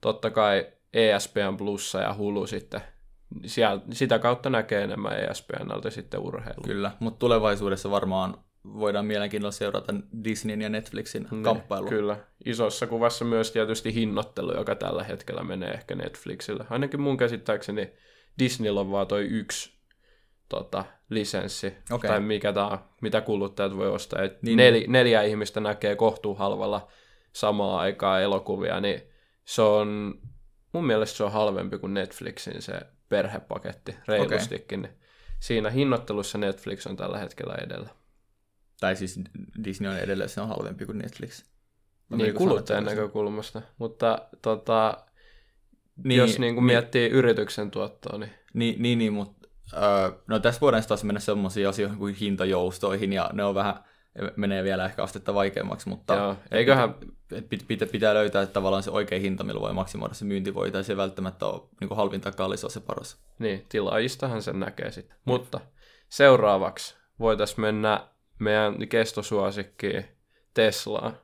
totta 0.00 0.30
kai 0.30 0.66
ESPN 0.92 1.56
Plussa 1.58 2.00
ja 2.00 2.14
Hulu 2.14 2.46
sitten, 2.46 2.80
siellä, 3.46 3.80
sitä 3.92 4.18
kautta 4.18 4.50
näkee 4.50 4.82
enemmän 4.82 5.12
ESPNltä 5.30 5.90
sitten 5.90 6.20
urheilua. 6.20 6.64
kyllä. 6.64 6.90
Mutta 7.00 7.18
tulevaisuudessa 7.18 7.90
varmaan 7.90 8.34
voidaan 8.64 9.06
mielenkiinnolla 9.06 9.50
seurata 9.52 9.94
Disneyn 10.24 10.60
ja 10.62 10.68
Netflixin 10.68 11.26
Niin, 11.30 11.42
kamppailua. 11.42 11.88
Kyllä. 11.88 12.16
Isossa 12.44 12.86
kuvassa 12.86 13.24
myös 13.24 13.50
tietysti 13.50 13.94
hinnoittelu, 13.94 14.54
joka 14.56 14.74
tällä 14.74 15.04
hetkellä 15.04 15.42
menee 15.44 15.70
ehkä 15.70 15.94
Netflixille. 15.94 16.64
Ainakin 16.70 17.00
mun 17.00 17.16
käsittääkseni 17.16 17.92
Disneyllä 18.38 18.80
on 18.80 18.90
vaan 18.90 19.06
toi 19.06 19.24
yksi 19.24 19.78
tota, 20.48 20.84
lisenssi, 21.10 21.74
Okei. 21.90 22.08
tai 22.10 22.20
mikä 22.20 22.52
tää 22.52 22.78
mitä 23.02 23.20
kuluttajat 23.20 23.76
voi 23.76 23.88
ostaa. 23.88 24.22
Et 24.22 24.42
Niin. 24.42 24.56
nel, 24.56 24.84
neljä 24.88 25.22
ihmistä 25.22 25.60
näkee 25.60 25.96
kohtuuhalvalla 25.96 26.88
samaa 27.32 27.80
aikaa 27.80 28.20
elokuvia, 28.20 28.80
niin 28.80 29.02
se 29.44 29.62
on 29.62 30.14
mun 30.72 30.86
mielestä 30.86 31.16
se 31.16 31.24
on 31.24 31.32
halvempi 31.32 31.78
kuin 31.78 31.94
Netflixin 31.94 32.62
se 32.62 32.72
perhepaketti, 33.08 33.96
reilustikin. 34.08 34.80
Okay. 34.80 34.90
Niin 34.90 35.00
siinä 35.40 35.70
hinnoittelussa 35.70 36.38
Netflix 36.38 36.86
on 36.86 36.96
tällä 36.96 37.18
hetkellä 37.18 37.54
edellä. 37.54 37.88
Tai 38.80 38.96
siis 38.96 39.20
Disney 39.64 39.90
on 39.90 39.98
edelleen, 39.98 40.30
se 40.30 40.40
on 40.40 40.48
halvempi 40.48 40.86
kuin 40.86 40.98
Netflix. 40.98 41.44
On 42.10 42.18
niin, 42.18 42.34
kuluttajan 42.34 42.84
näkökulmasta. 42.84 43.62
Mutta 43.78 44.28
tota, 44.42 44.96
niin, 46.04 46.18
jos 46.18 46.38
niin 46.38 46.54
kuin 46.54 46.66
niin, 46.66 46.76
miettii 46.76 47.08
yrityksen 47.08 47.70
tuottoa, 47.70 48.18
niin... 48.18 48.30
Niin, 48.54 48.82
niin, 48.82 48.98
niin 48.98 49.12
mutta 49.12 49.48
öö, 49.72 50.10
no 50.26 50.38
tässä 50.38 50.60
voidaan 50.60 50.82
taas 50.88 51.04
mennä 51.04 51.20
sellaisiin 51.20 51.68
asioihin 51.68 51.98
kuin 51.98 52.14
hintajoustoihin, 52.14 53.12
ja 53.12 53.30
ne 53.32 53.44
on 53.44 53.54
vähän, 53.54 53.84
menee 54.36 54.64
vielä 54.64 54.84
ehkä 54.84 55.02
astetta 55.02 55.34
vaikeammaksi, 55.34 55.88
mutta 55.88 56.14
Joo, 56.14 56.36
eiköhän... 56.50 56.94
Pit, 57.48 57.64
pit, 57.68 57.80
pitää 57.92 58.14
löytää 58.14 58.42
että 58.42 58.52
tavallaan 58.52 58.82
se 58.82 58.90
oikea 58.90 59.18
hinta, 59.18 59.44
millä 59.44 59.60
voi 59.60 59.72
maksimoida 59.72 60.14
se 60.14 60.24
myyntivoita, 60.24 60.72
tai 60.72 60.84
se 60.84 60.92
ei 60.92 60.96
välttämättä 60.96 61.46
ole 61.46 61.62
niin 61.80 61.96
halvin 61.96 62.20
tai 62.20 62.32
kallis 62.32 62.66
se 62.68 62.80
paras. 62.80 63.22
Niin, 63.38 63.66
tilaajistahan 63.68 64.42
sen 64.42 64.60
näkee 64.60 64.90
sitten. 64.92 65.16
Mm. 65.16 65.22
Mutta 65.24 65.60
seuraavaksi 66.08 66.96
voitaisiin 67.18 67.60
mennä 67.60 68.08
meidän 68.38 68.88
kestosuosikkiin 68.88 70.04
Teslaan. 70.54 71.18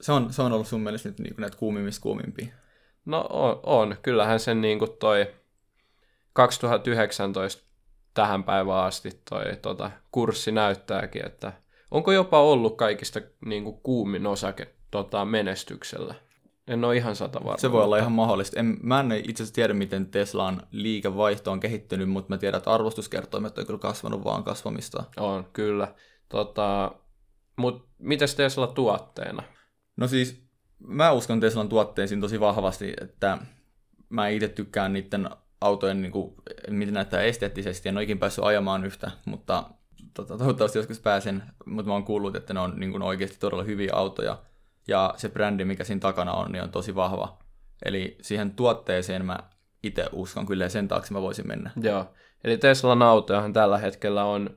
Se 0.00 0.12
on, 0.12 0.32
se 0.32 0.42
on 0.42 0.52
ollut 0.52 0.66
sun 0.66 0.80
mielestä 0.80 1.08
nyt 1.08 1.18
niin 1.18 1.34
näitä 1.38 1.56
kuumimmista 1.56 2.02
kuumimpia. 2.02 2.46
No 3.04 3.26
on, 3.30 3.60
on. 3.62 3.96
kyllähän 4.02 4.40
sen 4.40 4.60
niin 4.60 4.78
kuin 4.78 4.90
toi 5.00 5.34
2019 6.32 7.69
tähän 8.14 8.44
päivään 8.44 8.84
asti 8.84 9.10
toi 9.30 9.56
tota, 9.62 9.90
kurssi 10.12 10.52
näyttääkin, 10.52 11.26
että 11.26 11.52
onko 11.90 12.12
jopa 12.12 12.40
ollut 12.42 12.76
kaikista 12.76 13.20
niin 13.46 13.64
kuin 13.64 13.80
kuumin 13.82 14.26
osake 14.26 14.74
tota, 14.90 15.24
menestyksellä. 15.24 16.14
En 16.66 16.84
ole 16.84 16.96
ihan 16.96 17.16
sata 17.16 17.40
varma. 17.44 17.58
Se 17.58 17.72
voi 17.72 17.84
olla 17.84 17.98
ihan 17.98 18.12
mahdollista. 18.12 18.60
En, 18.60 18.78
mä 18.82 19.00
en 19.00 19.12
itse 19.12 19.42
asiassa 19.42 19.54
tiedä, 19.54 19.74
miten 19.74 20.06
Teslan 20.06 20.62
liikevaihto 20.70 21.52
on 21.52 21.60
kehittynyt, 21.60 22.10
mutta 22.10 22.34
mä 22.34 22.38
tiedän, 22.38 22.58
että 22.58 22.72
arvostuskertoimet 22.72 23.58
on 23.58 23.66
kyllä 23.66 23.78
kasvanut 23.78 24.24
vaan 24.24 24.44
kasvamista. 24.44 25.04
On, 25.16 25.44
kyllä. 25.52 25.94
Tota, 26.28 26.92
mutta 27.56 27.88
mitäs 27.98 28.34
Tesla 28.34 28.66
tuotteena? 28.66 29.42
No 29.96 30.08
siis 30.08 30.42
mä 30.78 31.12
uskon 31.12 31.40
Teslan 31.40 31.68
tuotteisiin 31.68 32.20
tosi 32.20 32.40
vahvasti, 32.40 32.92
että 33.00 33.38
mä 34.08 34.28
itse 34.28 34.48
tykkään 34.48 34.92
niiden 34.92 35.30
autojen, 35.60 36.02
niin 36.02 36.12
kuin, 36.12 36.34
miten 36.68 36.94
näyttää 36.94 37.22
esteettisesti, 37.22 37.88
en 37.88 37.96
ole 37.96 38.02
ikin 38.02 38.18
päässyt 38.18 38.44
ajamaan 38.44 38.84
yhtä, 38.84 39.10
mutta 39.24 39.64
tota, 40.14 40.38
toivottavasti 40.38 40.78
joskus 40.78 41.00
pääsen, 41.00 41.42
mutta 41.66 41.88
mä 41.88 41.92
oon 41.92 42.04
kuullut, 42.04 42.36
että 42.36 42.54
ne 42.54 42.60
on 42.60 42.72
niin 42.76 42.90
kuin, 42.90 43.02
oikeasti 43.02 43.36
todella 43.40 43.64
hyviä 43.64 43.90
autoja, 43.94 44.38
ja 44.88 45.14
se 45.16 45.28
brändi, 45.28 45.64
mikä 45.64 45.84
siinä 45.84 46.00
takana 46.00 46.32
on, 46.32 46.52
niin 46.52 46.62
on 46.62 46.70
tosi 46.70 46.94
vahva. 46.94 47.38
Eli 47.84 48.16
siihen 48.22 48.50
tuotteeseen 48.50 49.24
mä 49.24 49.38
itse 49.82 50.06
uskon 50.12 50.46
kyllä, 50.46 50.64
ja 50.64 50.68
sen 50.68 50.88
taakse 50.88 51.12
mä 51.12 51.22
voisin 51.22 51.48
mennä. 51.48 51.70
Joo, 51.82 52.06
eli 52.44 52.58
Teslan 52.58 53.02
autojahan 53.02 53.52
tällä 53.52 53.78
hetkellä 53.78 54.24
on, 54.24 54.50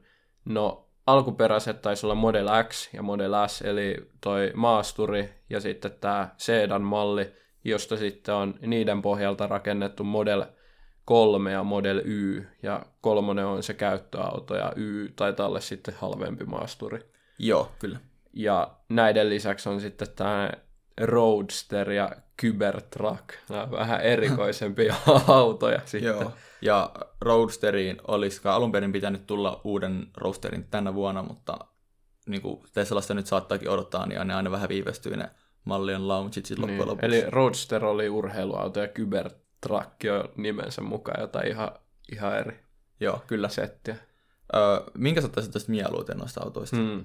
no 0.45 0.89
alkuperäiset 1.07 1.81
taisi 1.81 2.05
olla 2.05 2.15
Model 2.15 2.48
X 2.69 2.93
ja 2.93 3.03
Model 3.03 3.33
S, 3.48 3.62
eli 3.62 3.98
toi 4.22 4.51
maasturi 4.55 5.33
ja 5.50 5.60
sitten 5.60 5.91
tämä 6.01 6.29
sedan-malli, 6.38 7.33
josta 7.63 7.98
sitten 7.98 8.36
on 8.36 8.55
niiden 8.62 9.01
pohjalta 9.01 9.48
rakennettu 9.48 10.03
Model 10.03 10.45
3 11.05 11.51
ja 11.51 11.63
Model 11.63 12.01
Y, 12.05 12.43
ja 12.63 12.86
kolmonen 13.01 13.45
on 13.45 13.63
se 13.63 13.74
käyttöauto, 13.74 14.55
ja 14.55 14.74
Y 14.75 15.10
tai 15.15 15.33
tälle 15.33 15.62
sitten 15.62 15.93
halvempi 15.98 16.45
maasturi. 16.45 17.00
Joo, 17.39 17.71
kyllä. 17.80 17.99
Ja 18.34 18.71
näiden 18.89 19.30
lisäksi 19.30 19.69
on 19.69 19.82
sitten 19.82 20.08
tämä 20.15 20.51
Roadster 21.01 21.91
ja 21.91 22.12
Cybertruck, 22.41 23.23
nämä 23.49 23.71
vähän 23.71 24.01
erikoisempia 24.01 24.95
autoja 25.28 25.82
sitten. 25.86 26.08
Joo. 26.08 26.32
Ja 26.62 26.91
Roadsteriin 27.21 27.97
olisi 28.08 28.41
alun 28.43 28.71
perin 28.71 28.91
pitänyt 28.91 29.28
tulla 29.28 29.62
uuden 29.63 30.08
Roadsterin 30.17 30.67
tänä 30.71 30.93
vuonna, 30.93 31.23
mutta 31.23 31.58
niin 32.28 32.41
kuin 32.41 32.63
Teslasta 32.73 33.13
nyt 33.13 33.28
saattaakin 33.28 33.69
odottaa, 33.69 34.06
niin 34.06 34.28
ne 34.28 34.34
aina 34.34 34.51
vähän 34.51 34.69
viivästyy 34.69 35.17
ne 35.17 35.30
mallien 35.65 36.08
launchit 36.08 36.45
sitten 36.45 36.67
niin. 36.67 36.80
lopuksi. 36.80 37.06
Eli 37.06 37.23
Roadster 37.28 37.86
oli 37.86 38.10
urheiluauto 38.10 38.80
ja 38.80 38.88
Cybertruck 38.88 39.42
on 39.71 40.30
nimensä 40.38 40.82
mukaan 40.82 41.21
jotain 41.21 41.47
ihan, 41.47 41.71
ihan 42.12 42.38
eri 42.38 42.60
Joo, 42.99 43.23
kyllä. 43.28 43.49
settiä. 43.49 43.95
Öö, 44.56 44.62
minkä 44.97 45.21
sä 45.21 45.28
ottaisit 45.28 45.52
tästä 45.52 45.71
mieluiten 45.71 46.17
noista 46.17 46.41
autoista? 46.43 46.78
Hmm 46.78 47.04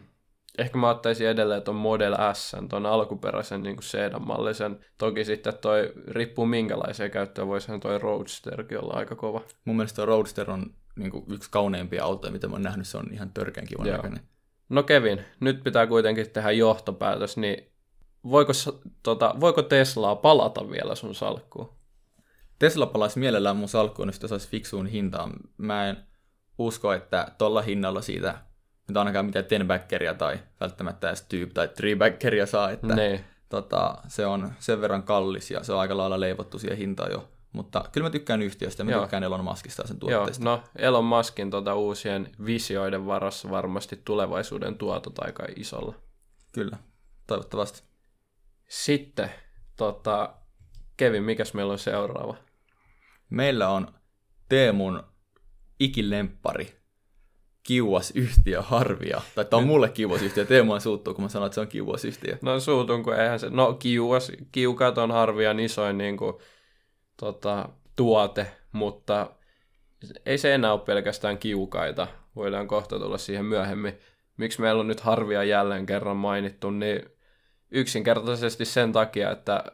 ehkä 0.59 0.79
mä 0.79 0.91
ottaisin 0.91 1.29
edelleen 1.29 1.63
tuon 1.63 1.77
Model 1.77 2.17
S, 2.33 2.57
tuon 2.71 2.87
alkuperäisen 2.87 3.63
niin 3.63 3.83
sedan-mallisen. 3.83 4.79
Toki 4.99 5.25
sitten 5.25 5.55
toi 5.59 5.93
riippuu 6.09 6.47
minkälaisia 6.47 7.09
käyttöä, 7.09 7.47
voisihan 7.47 7.81
toi 7.81 7.99
Roadsterkin 7.99 8.79
olla 8.79 8.95
aika 8.95 9.15
kova. 9.15 9.41
Mun 9.65 9.77
mielestä 9.77 9.97
toi 9.97 10.07
Roadster 10.07 10.51
on 10.51 10.75
niin 10.97 11.11
kuin 11.11 11.25
yksi 11.29 11.51
kauneimpia 11.51 12.05
autoja, 12.05 12.33
mitä 12.33 12.49
mä 12.49 12.53
oon 12.53 12.63
nähnyt, 12.63 12.89
se 12.89 12.99
on 12.99 13.07
ihan 13.13 13.31
törkeän 13.31 13.67
kivan 13.67 13.87
näköinen. 13.87 14.21
No 14.69 14.83
Kevin, 14.83 15.21
nyt 15.41 15.65
pitää 15.65 15.87
kuitenkin 15.87 16.31
tehdä 16.31 16.51
johtopäätös, 16.51 17.37
niin 17.37 17.73
voiko, 18.25 18.53
tota, 19.03 19.35
voiko 19.41 19.63
Teslaa 19.63 20.17
palata 20.17 20.71
vielä 20.71 20.95
sun 20.95 21.15
salkkuun? 21.15 21.78
Tesla 22.59 22.87
palaisi 22.87 23.19
mielellään 23.19 23.57
mun 23.57 23.69
salkkuun, 23.69 24.09
jos 24.09 24.17
se 24.17 24.29
saisi 24.29 24.49
fiksuun 24.49 24.87
hintaan. 24.87 25.33
Mä 25.59 25.89
en 25.89 25.97
usko, 26.59 26.93
että 26.93 27.33
tuolla 27.39 27.63
hinnalla 27.63 28.03
siitä 28.03 28.39
nyt 28.89 28.97
ainakaan 28.97 29.27
mitään 29.27 29.45
tenbackeria 29.45 30.15
tai 30.15 30.39
välttämättä 30.61 31.09
edes 31.09 31.23
tyyp 31.23 31.53
tai 31.55 31.69
treebackeria 31.69 32.47
saa, 32.47 32.71
että 32.71 32.95
ne. 32.95 33.25
tota, 33.49 33.95
se 34.09 34.27
on 34.27 34.53
sen 34.59 34.81
verran 34.81 35.03
kallis 35.03 35.51
ja 35.51 35.65
se 35.65 35.73
on 35.73 35.81
aika 35.81 35.97
lailla 35.97 36.21
leivottu 36.21 36.59
siihen 36.59 36.79
hintaan 36.79 37.13
jo. 37.13 37.29
Mutta 37.53 37.85
kyllä 37.93 38.07
mä 38.07 38.11
tykkään 38.11 38.43
yhtiöstä 38.43 38.81
ja 38.81 38.85
mä 38.85 38.91
Joo. 38.91 39.01
tykkään 39.01 39.25
Elon 39.25 39.45
Muskista 39.45 39.83
ja 39.83 39.89
sen 39.89 39.99
tuotteista. 39.99 40.45
Joo, 40.45 40.57
no 40.57 40.63
Elon 40.77 41.05
Muskin 41.05 41.51
tota, 41.51 41.75
uusien 41.75 42.31
visioiden 42.45 43.07
varassa 43.07 43.51
varmasti 43.51 44.01
tulevaisuuden 44.05 44.79
tuotot 44.79 45.19
aika 45.19 45.47
isolla. 45.57 45.95
Kyllä, 46.53 46.77
toivottavasti. 47.27 47.83
Sitten, 48.69 49.31
tota, 49.77 50.35
Kevin, 50.97 51.23
mikäs 51.23 51.55
meillä 51.55 51.73
on 51.73 51.79
seuraava? 51.79 52.37
Meillä 53.31 53.69
on 53.69 53.89
Teemun 54.49 55.03
ikilemppari, 55.81 56.79
kiuas 57.63 58.11
yhtiö 58.15 58.63
harvia. 58.63 59.21
Tai 59.35 59.45
tämä 59.45 59.59
on 59.59 59.67
mulle 59.67 59.89
kiuas 59.89 60.23
yhtiö. 60.23 60.45
Teemu 60.45 60.81
suuttuu, 60.81 61.15
kun 61.15 61.25
mä 61.25 61.29
sanon, 61.29 61.47
että 61.47 61.55
se 61.55 61.61
on 61.61 61.69
kiuas 61.69 62.05
yhtiö. 62.05 62.39
No 62.43 62.61
suutun, 62.61 63.03
kun 63.03 63.15
eihän 63.15 63.41
se... 63.41 63.51
No 63.51 63.73
kiuas, 63.73 64.33
kiukat 64.53 64.99
on 64.99 65.11
harvian 65.11 65.61
isoin 65.61 65.99
niin 65.99 66.17
kuin, 66.17 66.35
tota, 67.17 67.69
tuote, 67.97 68.47
mutta 68.73 69.31
ei 70.27 70.39
se 70.39 70.55
enää 70.55 70.73
ole 70.73 70.81
pelkästään 70.81 71.39
kiukaita. 71.39 72.07
Voidaan 72.37 72.69
kohta 72.69 72.99
tulla 72.99 73.19
siihen 73.19 73.45
myöhemmin. 73.45 73.99
Miksi 74.37 74.61
meillä 74.61 74.81
on 74.81 74.89
nyt 74.89 75.01
harvia 75.01 75.45
jälleen 75.45 75.87
kerran 75.87 76.17
mainittu, 76.17 76.71
niin 76.71 77.03
yksinkertaisesti 77.71 78.65
sen 78.65 78.93
takia, 78.93 79.31
että 79.31 79.65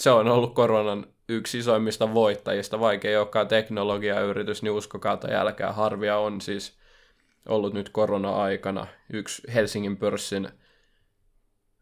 se 0.00 0.10
on 0.10 0.28
ollut 0.28 0.54
koronan 0.54 1.06
yksi 1.30 1.58
isoimmista 1.58 2.14
voittajista, 2.14 2.80
vaikka 2.80 3.08
ei 3.08 3.16
olekaan 3.16 3.48
teknologiayritys, 3.48 4.62
niin 4.62 4.72
uskokaa 4.72 5.16
tai 5.16 5.32
jälkeen 5.32 5.74
harvia 5.74 6.18
on 6.18 6.40
siis 6.40 6.78
ollut 7.48 7.74
nyt 7.74 7.88
korona-aikana 7.88 8.86
yksi 9.12 9.42
Helsingin 9.54 9.96
pörssin, 9.96 10.48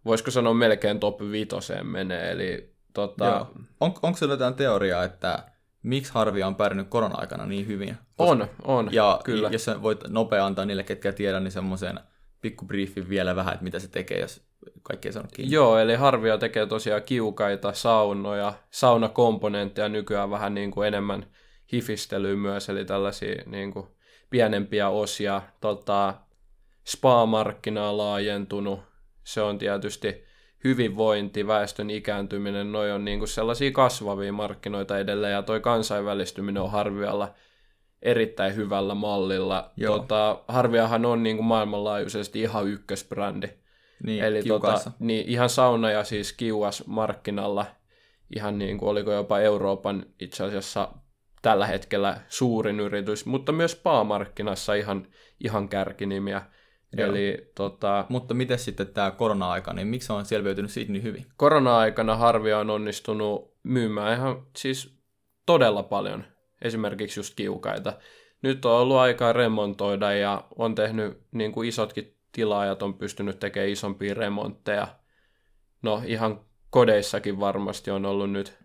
voisiko 0.05 0.31
sanoa 0.31 0.55
melkein 0.55 1.01
top 1.01 1.21
vitoseen 1.21 1.87
menee, 1.87 2.31
eli 2.31 2.75
tota... 2.95 3.47
On, 3.81 3.95
onko 4.03 4.19
sinulla 4.19 4.35
jotain 4.35 4.55
teoriaa, 4.55 5.05
että 5.05 5.45
miksi 5.83 6.13
Harvia 6.13 6.47
on 6.47 6.55
pärjännyt 6.55 6.89
korona-aikana 6.89 7.47
niin 7.47 7.67
hyvin? 7.67 7.97
Koska... 8.17 8.33
On, 8.33 8.49
on, 8.65 8.89
ja 8.93 9.21
kyllä. 9.25 9.49
jos 9.53 9.65
sä 9.65 9.83
voit 9.83 10.09
nopea 10.09 10.47
antaa 10.47 10.65
niille, 10.65 10.83
ketkä 10.83 11.13
tiedä, 11.13 11.41
niin 11.41 11.53
semmoisen 11.53 12.01
pikku 12.41 12.65
briefin 12.65 13.09
vielä 13.09 13.37
vähän, 13.37 13.55
että 13.55 13.65
mitä 13.65 13.79
se 13.79 13.89
tekee, 13.89 14.21
jos 14.21 14.48
kaikki 14.83 15.09
ei 15.09 15.13
saanut 15.13 15.33
kiinni. 15.33 15.55
Joo, 15.55 15.79
eli 15.79 15.95
Harvia 15.95 16.39
tekee 16.39 16.67
tosiaan 16.67 17.03
kiukaita, 17.03 17.73
saunoja, 17.73 18.53
saunakomponentteja 18.71 19.89
nykyään 19.89 20.31
vähän 20.31 20.55
niin 20.55 20.71
kuin 20.71 20.89
enemmän 20.89 21.27
hifistelyä 21.73 22.37
myös, 22.37 22.69
eli 22.69 22.85
tällaisia 22.85 23.43
niin 23.47 23.73
kuin 23.73 23.87
pienempiä 24.31 24.89
osia. 24.89 25.43
Tota, 25.61 26.15
spa-markkina 26.87 27.89
on 27.89 27.99
laajentunut. 27.99 28.81
Se 29.25 29.43
on 29.43 29.59
tietysti 29.59 30.25
hyvinvointi, 30.65 31.47
väestön 31.47 31.91
ikääntyminen, 31.91 32.73
noi 32.73 32.93
on 32.93 33.05
niinku 33.05 33.27
sellaisia 33.27 33.71
kasvavia 33.71 34.33
markkinoita 34.33 34.99
edelleen, 34.99 35.33
ja 35.33 35.43
toi 35.43 35.61
kansainvälistyminen 35.61 36.63
on 36.63 36.71
Harvialla 36.71 37.35
erittäin 38.03 38.57
hyvällä 38.57 38.95
mallilla. 38.95 39.71
Tota, 39.87 40.43
Harviahan 40.49 41.07
on 41.07 41.23
niinku 41.23 41.43
maailmanlaajuisesti 41.43 42.41
ihan 42.41 42.69
ykkösbrändi. 42.69 43.49
Niin, 44.05 44.25
Eli 44.25 44.43
tota, 44.43 44.93
niin, 44.99 45.29
ihan 45.29 45.49
sauna 45.49 45.91
ja 45.91 46.05
siis 46.05 46.33
kiuas 46.33 46.87
markkinalla, 46.87 47.67
ihan 48.37 48.59
niin 48.59 48.79
kuin 48.79 48.89
oliko 48.89 49.13
jopa 49.13 49.41
Euroopan 49.41 50.07
itse 50.21 50.45
asiassa 50.45 50.89
tällä 51.43 51.67
hetkellä 51.67 52.21
suurin 52.29 52.81
yritys, 52.81 53.27
mutta 53.27 53.53
myös 53.53 53.73
spa-markkinassa 53.73 54.75
ihan, 54.75 55.07
ihan 55.45 55.69
kärkinimiä. 55.69 56.43
Joo. 56.97 57.11
Eli 57.11 57.51
tota, 57.55 58.05
Mutta 58.09 58.35
miten 58.35 58.59
sitten 58.59 58.87
tämä 58.87 59.11
korona-aika, 59.11 59.73
niin 59.73 59.89
miksi 59.89 60.13
on 60.13 60.25
selviytynyt 60.25 60.71
siitä 60.71 60.93
niin 60.93 61.03
hyvin? 61.03 61.27
korona-aikana 61.37 62.17
Harvi 62.17 62.53
on 62.53 62.71
onnistunut 62.71 63.55
myymään 63.63 64.19
ihan 64.19 64.47
siis 64.57 64.99
todella 65.47 65.83
paljon 65.83 66.25
esimerkiksi 66.63 67.21
just 67.21 67.35
kiukaita. 67.37 67.99
Nyt 68.43 68.65
on 68.65 68.73
ollut 68.73 68.97
aikaa 68.97 69.33
remontoida 69.33 70.13
ja 70.13 70.45
on 70.57 70.75
tehnyt 70.75 71.23
niin 71.33 71.53
kuin 71.53 71.69
isotkin 71.69 72.18
tilaajat 72.33 72.83
on 72.83 72.95
pystynyt 72.95 73.39
tekemään 73.39 73.71
isompia 73.71 74.15
remontteja. 74.15 74.89
No 75.83 76.03
ihan 76.07 76.41
kodeissakin 76.71 77.41
varmasti 77.41 77.91
on 77.91 78.07
ollut 78.07 78.31
nyt 78.31 78.59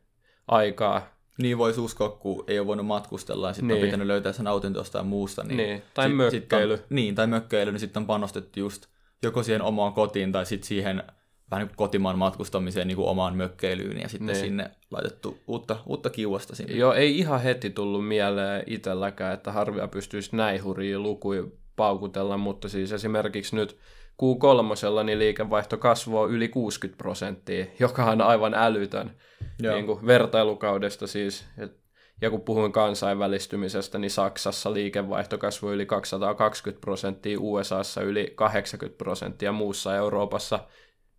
aikaa. 0.48 1.14
Niin 1.42 1.58
voisi 1.58 1.80
uskoa, 1.82 2.10
kun 2.10 2.44
ei 2.48 2.60
ole 2.60 2.68
voinut 2.68 2.86
matkustella 2.86 3.48
ja 3.48 3.54
sitten 3.54 3.68
niin. 3.68 3.78
On 3.84 3.88
pitänyt 3.88 4.08
löytää 4.08 4.34
sen 4.34 4.48
auton 4.48 4.74
jostain 4.76 5.06
muusta. 5.08 5.44
Niin, 5.44 5.58
Niin, 5.58 5.82
tai 5.94 6.08
sit- 6.08 6.18
mökkeily. 6.18 6.78
Sit 6.78 6.86
on, 6.86 6.96
niin, 6.96 7.16
tai 7.16 7.28
mökkeily, 7.28 7.72
niin 7.72 7.80
sitten 7.80 8.02
on 8.02 8.08
panostettu 8.08 8.60
just 8.60 8.86
joko 9.24 9.44
siihen 9.44 9.62
omaan 9.62 9.94
kotiin 9.94 10.32
tai 10.32 10.46
sitten 10.46 10.68
siihen 10.68 11.04
vähän 11.52 11.62
niin 11.62 11.68
kuin 11.70 11.78
kotimaan 11.78 12.18
matkustamiseen 12.18 12.88
niin 12.88 12.96
kuin 12.96 13.08
omaan 13.08 13.38
mökkeilyyn 13.38 14.02
ja 14.02 14.10
sitten 14.10 14.28
Niin. 14.28 14.40
sinne 14.40 14.72
laitettu 14.92 15.38
uutta, 15.48 15.76
uutta 15.86 16.10
kiuasta 16.10 16.56
sinne. 16.56 16.76
Joo, 16.76 16.94
ei 16.94 17.18
ihan 17.18 17.42
heti 17.42 17.70
tullut 17.70 18.08
mieleen 18.08 18.64
itselläkään, 18.68 19.34
että 19.34 19.52
Harvia 19.52 19.88
pystyisi 19.88 20.36
näin 20.36 20.64
hurjia 20.64 21.00
lukuja 21.00 21.44
paukutella, 21.76 22.38
mutta 22.38 22.70
siis 22.70 22.92
esimerkiksi 22.92 23.56
nyt 23.56 23.78
Q3 24.24 25.04
niin 25.04 25.20
liikevaihto 25.20 25.78
kasvoi 25.78 26.30
yli 26.30 26.48
60 26.50 26.98
prosenttia, 26.98 27.66
joka 27.80 28.06
on 28.06 28.22
aivan 28.22 28.54
älytön 28.54 29.12
Joo. 29.64 29.76
niin 29.76 29.86
kuin 29.86 30.06
vertailukaudesta 30.06 31.08
siis. 31.08 31.46
Ja 32.22 32.30
kun 32.30 32.42
puhuin 32.42 32.72
kansainvälistymisestä, 32.72 33.98
niin 33.98 34.12
Saksassa 34.12 34.74
liikevaihto 34.74 35.38
kasvoi 35.38 35.74
yli 35.74 35.86
220 35.86 36.82
prosenttia, 36.82 37.40
USAssa 37.40 38.02
yli 38.02 38.34
80 38.36 38.98
prosenttia, 38.98 39.52
muussa 39.52 39.96
Euroopassa 39.96 40.60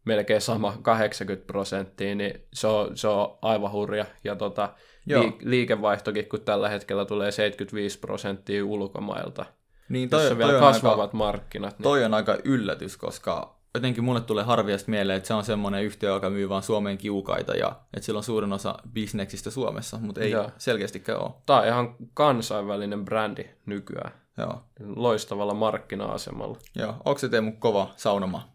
melkein 0.04 0.40
sama 0.40 0.78
80 0.82 1.46
prosenttia, 1.46 2.14
niin 2.14 2.46
se 2.52 2.66
on, 2.66 2.96
se 2.96 3.08
on 3.08 3.38
aivan 3.42 3.72
hurja. 3.72 4.06
Ja 4.24 4.36
tota, 4.36 4.74
Joo. 5.06 5.22
li, 5.22 5.36
liikevaihtokin, 5.42 6.28
kun 6.28 6.40
tällä 6.40 6.68
hetkellä 6.68 7.04
tulee 7.04 7.30
75 7.30 7.98
prosenttia 7.98 8.64
ulkomailta, 8.64 9.44
Niin 9.88 10.10
toi, 10.10 10.22
jossa 10.22 10.38
vielä 10.38 10.52
on 10.52 10.60
kasvavat 10.60 11.00
Aika, 11.00 11.16
markkinat. 11.16 11.78
Niin, 11.78 11.82
toi 11.82 12.04
on 12.04 12.14
aika 12.14 12.36
yllätys, 12.44 12.96
koska 12.96 13.56
jotenkin 13.74 14.04
mulle 14.04 14.20
tulee 14.20 14.44
harviasta 14.44 14.90
mieleen, 14.90 15.16
että 15.16 15.26
se 15.26 15.34
on 15.34 15.44
semmoinen 15.44 15.84
yhtiö, 15.84 16.10
joka 16.10 16.30
myy 16.30 16.48
vaan 16.48 16.62
Suomeen 16.62 16.98
kiukaita 16.98 17.54
ja 17.54 17.68
että 17.94 18.06
sillä 18.06 18.16
on 18.18 18.24
suurin 18.24 18.52
osa 18.52 18.74
bisneksistä 18.92 19.50
Suomessa, 19.50 19.98
mutta 19.98 20.20
ei 20.20 20.30
Joo. 20.30 20.50
selkeästikään 20.58 21.20
ole. 21.20 21.30
Tämä 21.46 21.58
on 21.60 21.66
ihan 21.66 21.96
kansainvälinen 22.14 23.04
brändi 23.04 23.44
nykyään, 23.66 24.12
Joo. 24.38 24.62
loistavalla 24.96 25.54
markkina-asemalla. 25.54 26.58
Joo. 26.76 26.94
Onko 27.04 27.18
se 27.18 27.28
Teemu 27.28 27.52
kova 27.52 27.90
saunoma? 27.96 28.48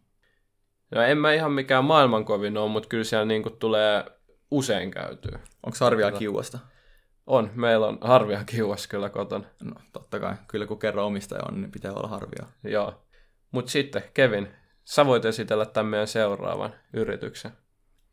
No 0.95 1.01
en 1.01 1.17
mä 1.17 1.33
ihan 1.33 1.51
mikään 1.51 1.85
maailmankovin 1.85 2.57
ole, 2.57 2.69
mutta 2.71 2.89
kyllä 2.89 3.03
siellä 3.03 3.25
niinku 3.25 3.49
tulee 3.49 4.05
usein 4.51 4.91
käytyä. 4.91 5.39
Onko 5.63 5.77
harvia 5.81 6.05
Tota. 6.05 6.19
kiuasta? 6.19 6.59
On, 7.29 7.51
meillä 7.55 7.87
on 7.87 7.97
harvia 8.01 8.43
kiuas 8.43 8.87
kyllä 8.87 9.09
kotona. 9.09 9.45
No 9.63 9.73
totta 9.93 10.19
kai. 10.19 10.35
Kyllä 10.47 10.65
kun 10.65 10.79
kerran 10.79 11.05
omistaja 11.05 11.41
on, 11.47 11.61
niin 11.61 11.71
pitää 11.71 11.93
olla 11.93 12.07
harvia. 12.07 12.45
Joo. 12.63 13.05
Mutta 13.51 13.71
sitten, 13.71 14.03
Kevin, 14.13 14.47
sä 14.85 15.05
voit 15.05 15.25
esitellä 15.25 15.65
tämän 15.65 15.89
meidän 15.89 16.07
seuraavan 16.07 16.73
yrityksen. 16.93 17.51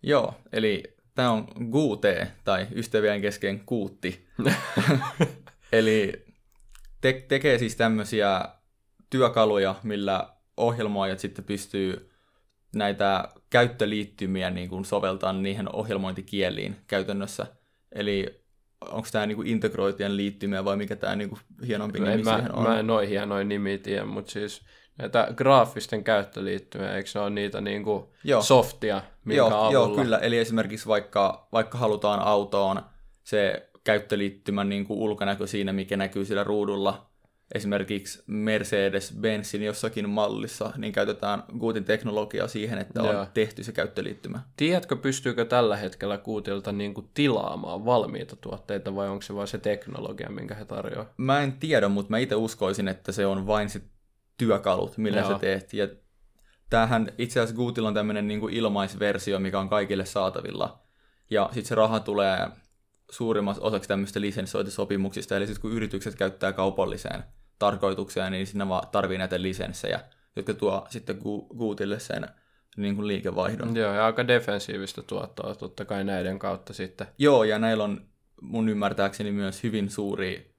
Joo, 0.02 0.34
eli 0.52 0.82
tämä 1.14 1.30
on 1.30 1.46
Qt, 1.46 2.28
tai 2.44 2.66
ystävien 2.74 3.20
kesken 3.20 3.60
kuutti. 3.66 4.28
eli 5.72 6.24
te- 7.00 7.24
tekee 7.28 7.58
siis 7.58 7.76
tämmöisiä 7.76 8.44
työkaluja, 9.10 9.74
millä 9.82 10.36
ohjelmoijat 10.56 11.18
sitten 11.18 11.44
pystyy 11.44 12.10
näitä 12.74 13.28
käyttöliittymiä 13.50 14.50
niin 14.50 14.68
kuin 14.68 14.84
soveltaa 14.84 15.32
niihin 15.32 15.76
ohjelmointikieliin 15.76 16.76
käytännössä. 16.86 17.46
Eli 17.92 18.45
onko 18.80 19.08
tämä 19.12 19.26
niin 19.26 19.46
integroitujen 19.46 20.16
liittymiä 20.16 20.64
vai 20.64 20.76
mikä 20.76 20.96
tämä 20.96 21.16
niin 21.16 21.30
hienompi 21.66 21.98
No 22.00 22.06
nimi 22.06 22.22
mä, 22.22 22.34
siihen 22.34 22.54
on? 22.54 22.62
mä 22.62 22.78
en 22.78 22.86
noin 22.86 23.08
hienoja 23.08 23.44
nimiä 23.44 23.78
tiedä, 23.78 24.04
mutta 24.04 24.32
siis 24.32 24.62
näitä 24.98 25.28
graafisten 25.36 26.04
käyttöliittymiä, 26.04 26.96
eikö 26.96 27.10
ne 27.14 27.20
ole 27.20 27.30
niitä 27.30 27.60
niinku 27.60 28.12
Joo. 28.24 28.42
softia, 28.42 29.02
minkä 29.24 29.36
joo, 29.36 29.48
avulla... 29.48 29.72
joo, 29.72 29.88
kyllä. 29.88 30.18
Eli 30.18 30.38
esimerkiksi 30.38 30.86
vaikka, 30.86 31.48
vaikka 31.52 31.78
halutaan 31.78 32.20
autoon 32.20 32.82
se 33.24 33.70
käyttöliittymän 33.84 34.68
niin 34.68 34.84
kuin 34.84 34.98
ulkonäkö 34.98 35.46
siinä, 35.46 35.72
mikä 35.72 35.96
näkyy 35.96 36.24
sillä 36.24 36.44
ruudulla, 36.44 37.05
esimerkiksi 37.54 38.22
Mercedes-Benzin 38.26 39.62
jossakin 39.62 40.08
mallissa, 40.08 40.72
niin 40.76 40.92
käytetään 40.92 41.42
Gutin 41.58 41.84
teknologiaa 41.84 42.48
siihen, 42.48 42.78
että 42.78 43.02
on 43.02 43.14
Joo. 43.14 43.26
tehty 43.34 43.64
se 43.64 43.72
käyttöliittymä. 43.72 44.40
Tiedätkö, 44.56 44.96
pystyykö 44.96 45.44
tällä 45.44 45.76
hetkellä 45.76 46.18
Kuutilta 46.18 46.72
niinku 46.72 47.10
tilaamaan 47.14 47.84
valmiita 47.84 48.36
tuotteita 48.36 48.94
vai 48.94 49.08
onko 49.08 49.22
se 49.22 49.34
vain 49.34 49.48
se 49.48 49.58
teknologia, 49.58 50.30
minkä 50.30 50.54
he 50.54 50.64
tarjoavat? 50.64 51.12
Mä 51.16 51.40
en 51.40 51.52
tiedä, 51.52 51.88
mutta 51.88 52.10
mä 52.10 52.18
itse 52.18 52.34
uskoisin, 52.34 52.88
että 52.88 53.12
se 53.12 53.26
on 53.26 53.46
vain 53.46 53.70
se 53.70 53.80
työkalut, 54.38 54.98
millä 54.98 55.20
Joo. 55.20 55.32
se 55.32 55.38
teet. 55.38 55.72
Ja 55.72 55.88
tämähän 56.70 57.12
itse 57.18 57.40
asiassa 57.40 57.56
Gootilla 57.56 57.88
on 57.88 57.94
tämmöinen 57.94 58.28
niin 58.28 58.50
ilmaisversio, 58.50 59.38
mikä 59.38 59.60
on 59.60 59.68
kaikille 59.68 60.04
saatavilla. 60.04 60.82
Ja 61.30 61.44
sitten 61.46 61.68
se 61.68 61.74
raha 61.74 62.00
tulee 62.00 62.48
suurimmaksi 63.10 63.60
osaksi 63.64 63.88
tämmöistä 63.88 64.20
lisensointisopimuksista, 64.20 65.36
eli 65.36 65.46
sitten 65.46 65.62
kun 65.62 65.72
yritykset 65.72 66.14
käyttää 66.14 66.52
kaupalliseen 66.52 67.24
tarkoitukseen, 67.58 68.32
niin 68.32 68.46
sinne 68.46 68.68
vaan 68.68 68.88
tarvii 68.92 69.18
näitä 69.18 69.42
lisenssejä, 69.42 70.00
jotka 70.36 70.54
tuo 70.54 70.86
sitten 70.90 71.18
Gootille 71.58 71.98
sen 71.98 72.28
niin 72.76 72.96
kuin 72.96 73.08
liikevaihdon. 73.08 73.76
Joo, 73.76 73.94
ja 73.94 74.06
aika 74.06 74.28
defensiivistä 74.28 75.02
tuottoa 75.02 75.54
totta 75.54 75.84
kai 75.84 76.04
näiden 76.04 76.38
kautta 76.38 76.72
sitten. 76.72 77.06
Joo, 77.18 77.44
ja 77.44 77.58
näillä 77.58 77.84
on 77.84 78.00
mun 78.40 78.68
ymmärtääkseni 78.68 79.32
myös 79.32 79.62
hyvin 79.62 79.90
suuri 79.90 80.54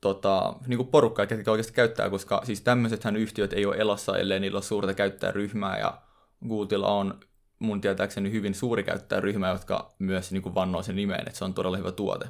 tota, 0.00 0.54
niin 0.66 0.76
kuin 0.76 0.88
porukka, 0.88 1.26
ketkä 1.26 1.50
oikeasti 1.50 1.72
käyttää, 1.72 2.10
koska 2.10 2.40
siis 2.44 2.60
tämmöisethän 2.60 3.16
yhtiöt 3.16 3.52
ei 3.52 3.66
ole 3.66 3.76
elossa, 3.76 4.18
ellei 4.18 4.40
niillä 4.40 4.56
ole 4.56 4.62
suurta 4.62 4.94
käyttäjäryhmää, 4.94 5.78
ja 5.78 6.02
Googleilla 6.48 6.88
on 6.88 7.20
mun 7.58 7.80
tietääkseni 7.80 8.32
hyvin 8.32 8.54
suuri 8.54 8.82
käyttäjäryhmä, 8.82 9.48
jotka 9.48 9.94
myös 9.98 10.32
niin 10.32 10.42
kuin 10.42 10.54
vannoo 10.54 10.82
sen 10.82 10.96
nimeen, 10.96 11.26
että 11.26 11.38
se 11.38 11.44
on 11.44 11.54
todella 11.54 11.76
hyvä 11.76 11.92
tuote. 11.92 12.28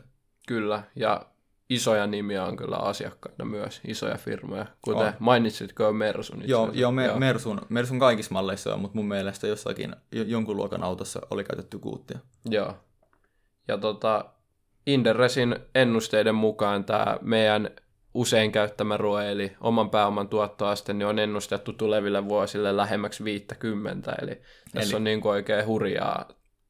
Kyllä, 0.49 0.83
ja 0.97 1.27
isoja 1.71 2.07
nimiä 2.07 2.45
on 2.45 2.57
kyllä 2.57 2.77
asiakkaina 2.77 3.45
myös, 3.45 3.81
isoja 3.87 4.17
firmoja, 4.17 4.67
kuten 4.83 5.07
On. 5.07 5.13
mainitsitko 5.19 5.93
Mersun 5.93 6.37
itse 6.37 6.51
Joo, 6.51 6.71
joo, 6.73 6.93
me, 6.93 7.11
Mersun, 7.19 7.61
Mersun 7.69 7.99
kaikissa 7.99 8.33
malleissa 8.33 8.75
on, 8.75 8.81
mutta 8.81 8.99
mun 8.99 9.09
mielestä 9.09 9.47
jossakin 9.47 9.97
jo- 10.13 10.25
jonkun 10.25 10.57
luokan 10.57 10.83
autossa 10.83 11.21
oli 11.31 11.45
käytetty 11.45 11.79
kuuttia. 11.79 12.19
Joo. 12.51 12.75
Ja 13.69 13.79
tota, 13.79 14.25
Inderesin 14.87 15.57
ennusteiden 15.75 16.35
mukaan 16.35 16.85
tämä 16.85 17.19
meidän 17.21 17.71
usein 18.15 18.53
käyttämä 18.53 18.97
ROE, 18.97 19.33
eli 19.33 19.53
oman 19.61 19.91
pääoman 19.91 20.29
tuottoaste, 20.29 20.93
niin 20.93 21.07
on 21.07 21.19
ennustettu 21.19 21.73
tuleville 21.73 22.29
vuosille 22.29 22.77
lähemmäksi 22.77 23.25
50, 23.25 24.13
eli 24.23 24.41
tässä 24.73 24.91
Eli- 24.91 24.97
on 24.97 25.05
niin 25.05 25.21
kuin 25.21 25.33
oikein 25.33 25.67
hurjaa 25.67 26.29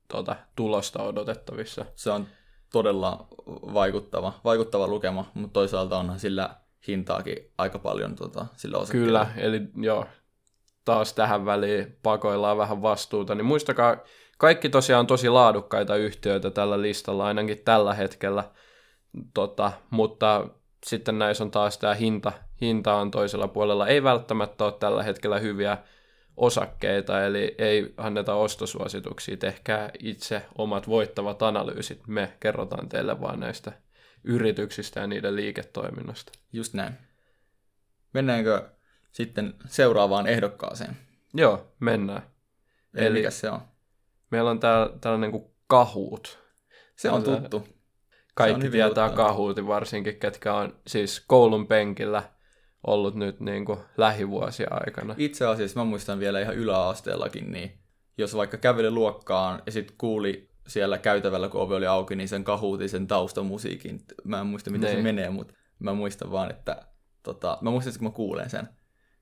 tota, 0.08 0.36
tulosta 0.56 1.02
odotettavissa. 1.02 1.84
Se 1.94 2.10
on 2.10 2.26
todella 2.72 3.26
vaikuttava, 3.46 4.32
vaikuttava 4.44 4.86
lukema, 4.86 5.30
mutta 5.34 5.52
toisaalta 5.52 5.98
onhan 5.98 6.18
sillä 6.20 6.56
hintaakin 6.88 7.36
aika 7.58 7.78
paljon 7.78 8.16
tota, 8.16 8.46
sillä 8.56 8.78
osakkeella. 8.78 9.06
Kyllä, 9.06 9.46
eli 9.46 9.60
joo, 9.76 10.06
taas 10.84 11.12
tähän 11.12 11.44
väliin 11.44 11.98
pakoillaan 12.02 12.58
vähän 12.58 12.82
vastuuta, 12.82 13.34
niin 13.34 13.44
muistakaa, 13.44 13.96
kaikki 14.38 14.68
tosiaan 14.68 15.06
tosi 15.06 15.28
laadukkaita 15.28 15.96
yhtiöitä 15.96 16.50
tällä 16.50 16.82
listalla, 16.82 17.26
ainakin 17.26 17.58
tällä 17.64 17.94
hetkellä, 17.94 18.44
tota, 19.34 19.72
mutta 19.90 20.48
sitten 20.86 21.18
näissä 21.18 21.44
on 21.44 21.50
taas 21.50 21.78
tämä 21.78 21.94
hinta, 21.94 22.32
hinta 22.60 22.94
on 22.94 23.10
toisella 23.10 23.48
puolella, 23.48 23.86
ei 23.86 24.02
välttämättä 24.02 24.64
ole 24.64 24.72
tällä 24.72 25.02
hetkellä 25.02 25.38
hyviä 25.38 25.78
osakkeita, 26.36 27.24
eli 27.24 27.54
ei 27.58 27.94
anneta 27.96 28.34
ostosuosituksia, 28.34 29.36
tehkää 29.36 29.90
itse 29.98 30.42
omat 30.58 30.88
voittavat 30.88 31.42
analyysit, 31.42 32.06
me 32.06 32.32
kerrotaan 32.40 32.88
teille 32.88 33.20
vaan 33.20 33.40
näistä 33.40 33.72
yrityksistä 34.24 35.00
ja 35.00 35.06
niiden 35.06 35.36
liiketoiminnasta. 35.36 36.32
Just 36.52 36.74
näin. 36.74 36.92
Mennäänkö 38.14 38.70
sitten 39.12 39.54
seuraavaan 39.66 40.26
ehdokkaaseen? 40.26 40.96
Joo, 41.34 41.72
mennään. 41.80 42.22
Eli, 42.94 43.06
Eli- 43.06 43.18
mikä 43.18 43.30
se 43.30 43.50
on? 43.50 43.60
Meillä 44.30 44.50
on 44.50 44.60
tää, 44.60 44.88
tällainen 45.00 45.30
kuin 45.30 45.44
kahuut. 45.66 46.38
Se 46.96 47.10
on 47.10 47.22
tuttu. 47.22 47.68
Kaikki 48.34 48.62
hyvin 48.62 48.70
tietää 48.70 49.10
kahuutin, 49.10 49.66
varsinkin 49.66 50.16
ketkä 50.16 50.54
on 50.54 50.76
siis 50.86 51.24
koulun 51.26 51.66
penkillä 51.66 52.22
ollut 52.86 53.14
nyt 53.14 53.40
niin 53.40 53.64
kuin 53.64 53.78
lähivuosia 53.96 54.68
aikana. 54.70 55.14
Itse 55.18 55.46
asiassa 55.46 55.80
mä 55.80 55.84
muistan 55.84 56.18
vielä 56.18 56.40
ihan 56.40 56.54
yläasteellakin, 56.56 57.52
niin 57.52 57.78
jos 58.18 58.36
vaikka 58.36 58.56
käveli 58.56 58.90
luokkaan 58.90 59.62
ja 59.66 59.72
sitten 59.72 59.96
kuuli 59.98 60.50
siellä 60.66 60.98
käytävällä, 60.98 61.48
kun 61.48 61.60
ovi 61.60 61.74
oli 61.74 61.86
auki, 61.86 62.16
niin 62.16 62.28
sen 62.28 62.44
kahuutin 62.44 62.88
sen 62.88 63.06
taustamusiikin. 63.06 64.00
Mä 64.24 64.40
en 64.40 64.46
muista, 64.46 64.70
miten 64.70 64.88
se 64.88 64.94
Niin. 64.94 65.04
menee, 65.04 65.30
mutta 65.30 65.54
mä 65.78 65.92
muistan 65.92 66.32
vaan, 66.32 66.50
että 66.50 66.82
tota, 67.22 67.58
mä 67.60 67.70
muistan, 67.70 67.90
että 67.90 67.98
kun 67.98 68.08
mä 68.08 68.14
kuulen 68.14 68.50
sen, 68.50 68.68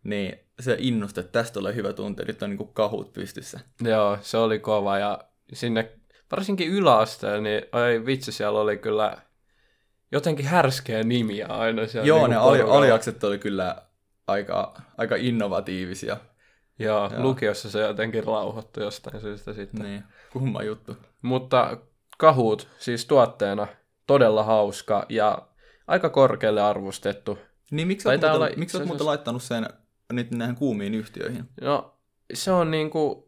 niin 0.04 0.38
se 0.60 0.76
innosti, 0.78 1.20
että 1.20 1.32
tästä 1.32 1.54
tulee 1.54 1.74
hyvä 1.74 1.92
tunti, 1.92 2.24
nyt 2.24 2.42
on 2.42 2.50
niin 2.50 2.58
kuin 2.58 2.72
kahut 2.72 3.12
pystyssä. 3.12 3.60
Joo, 3.82 4.18
se 4.20 4.36
oli 4.36 4.58
kova 4.58 4.98
ja 4.98 5.18
sinne 5.52 5.92
varsinkin 6.30 6.68
yläasteella, 6.68 7.40
niin 7.40 7.62
ai 7.72 8.02
vitsi, 8.06 8.32
siellä 8.32 8.60
oli 8.60 8.76
kyllä 8.76 9.16
jotenkin 10.12 10.46
härskeä 10.46 11.02
nimiä 11.02 11.46
aina 11.46 11.86
siellä. 11.86 12.06
Joo, 12.06 12.18
niin 12.18 12.30
ne 12.30 12.36
ali, 12.36 12.60
aliakset 12.60 13.24
oli 13.24 13.38
kyllä 13.38 13.82
aika, 14.26 14.74
aika 14.98 15.16
innovatiivisia. 15.16 16.16
Joo, 16.78 17.10
Joo, 17.12 17.22
lukiossa 17.22 17.70
se 17.70 17.80
jotenkin 17.80 18.24
rauhoittui 18.24 18.82
jostain 18.82 19.20
syystä 19.20 19.52
sitten. 19.52 19.86
Niin, 19.86 20.04
kumma 20.32 20.62
juttu. 20.62 20.96
Mutta 21.22 21.76
kahut 22.18 22.68
siis 22.78 23.06
tuotteena 23.06 23.66
todella 24.06 24.42
hauska 24.44 25.06
ja 25.08 25.48
aika 25.86 26.08
korkealle 26.08 26.62
arvostettu. 26.62 27.38
Niin 27.70 27.88
miksi 27.88 28.08
olet, 28.08 28.20
muuten, 28.20 28.36
olla, 28.36 28.48
miksi 28.56 28.76
olet 28.76 28.88
muuten 28.88 29.06
laittanut 29.06 29.42
sen 29.42 29.68
nyt 30.12 30.30
näihin 30.30 30.56
kuumiin 30.56 30.94
yhtiöihin? 30.94 31.44
No, 31.60 31.94
se 32.34 32.52
on 32.52 32.70
niinku 32.70 33.27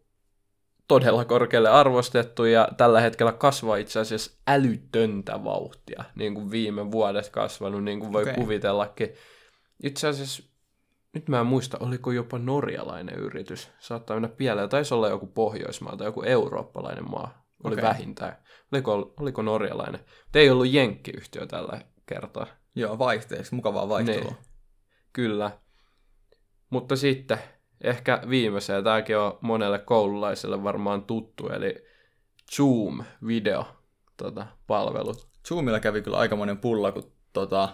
todella 0.90 1.24
korkealle 1.24 1.68
arvostettu 1.68 2.44
ja 2.44 2.68
tällä 2.76 3.00
hetkellä 3.00 3.32
kasvaa 3.32 3.76
itse 3.76 4.00
asiassa 4.00 4.40
älytöntä 4.48 5.44
vauhtia, 5.44 6.04
niin 6.14 6.34
kuin 6.34 6.50
viime 6.50 6.90
vuodet 6.90 7.28
kasvanut, 7.28 7.84
niin 7.84 8.00
kuin 8.00 8.12
voi 8.12 8.22
okay. 8.22 8.34
kuvitellakin. 8.34 9.14
Itse 9.82 10.08
asiassa, 10.08 10.42
nyt 11.14 11.28
mä 11.28 11.40
en 11.40 11.46
muista, 11.46 11.78
oliko 11.80 12.12
jopa 12.12 12.38
norjalainen 12.38 13.14
yritys, 13.14 13.70
saattaa 13.78 14.16
mennä 14.16 14.28
pieleen, 14.28 14.68
taisi 14.68 14.94
olla 14.94 15.08
joku 15.08 15.26
Pohjoismaa 15.26 15.96
tai 15.96 16.06
joku 16.06 16.22
eurooppalainen 16.22 17.10
maa, 17.10 17.46
oli 17.64 17.74
okay. 17.74 17.84
vähintään. 17.84 18.36
Oliko, 18.72 19.14
oliko 19.20 19.42
norjalainen? 19.42 20.00
Mutta 20.00 20.38
ei 20.38 20.50
ollut 20.50 20.72
jenkkiyhtiö 20.72 21.46
tällä 21.46 21.80
kertaa. 22.06 22.46
Joo, 22.74 22.98
vaihteeksi, 22.98 23.54
mukavaa 23.54 23.88
vaihtelua. 23.88 24.30
Niin. 24.30 24.36
Kyllä. 25.12 25.50
Mutta 26.70 26.96
sitten 26.96 27.38
ehkä 27.80 28.22
viimeiseen, 28.28 28.84
tämäkin 28.84 29.18
on 29.18 29.38
monelle 29.40 29.78
koululaiselle 29.78 30.62
varmaan 30.62 31.02
tuttu, 31.02 31.48
eli 31.48 31.84
Zoom-video 32.52 33.64
tota, 34.16 34.46
palvelut. 34.66 35.28
Zoomilla 35.48 35.80
kävi 35.80 36.02
kyllä 36.02 36.18
aikamoinen 36.18 36.58
pulla, 36.58 36.92
kun 36.92 37.12
tota, 37.32 37.68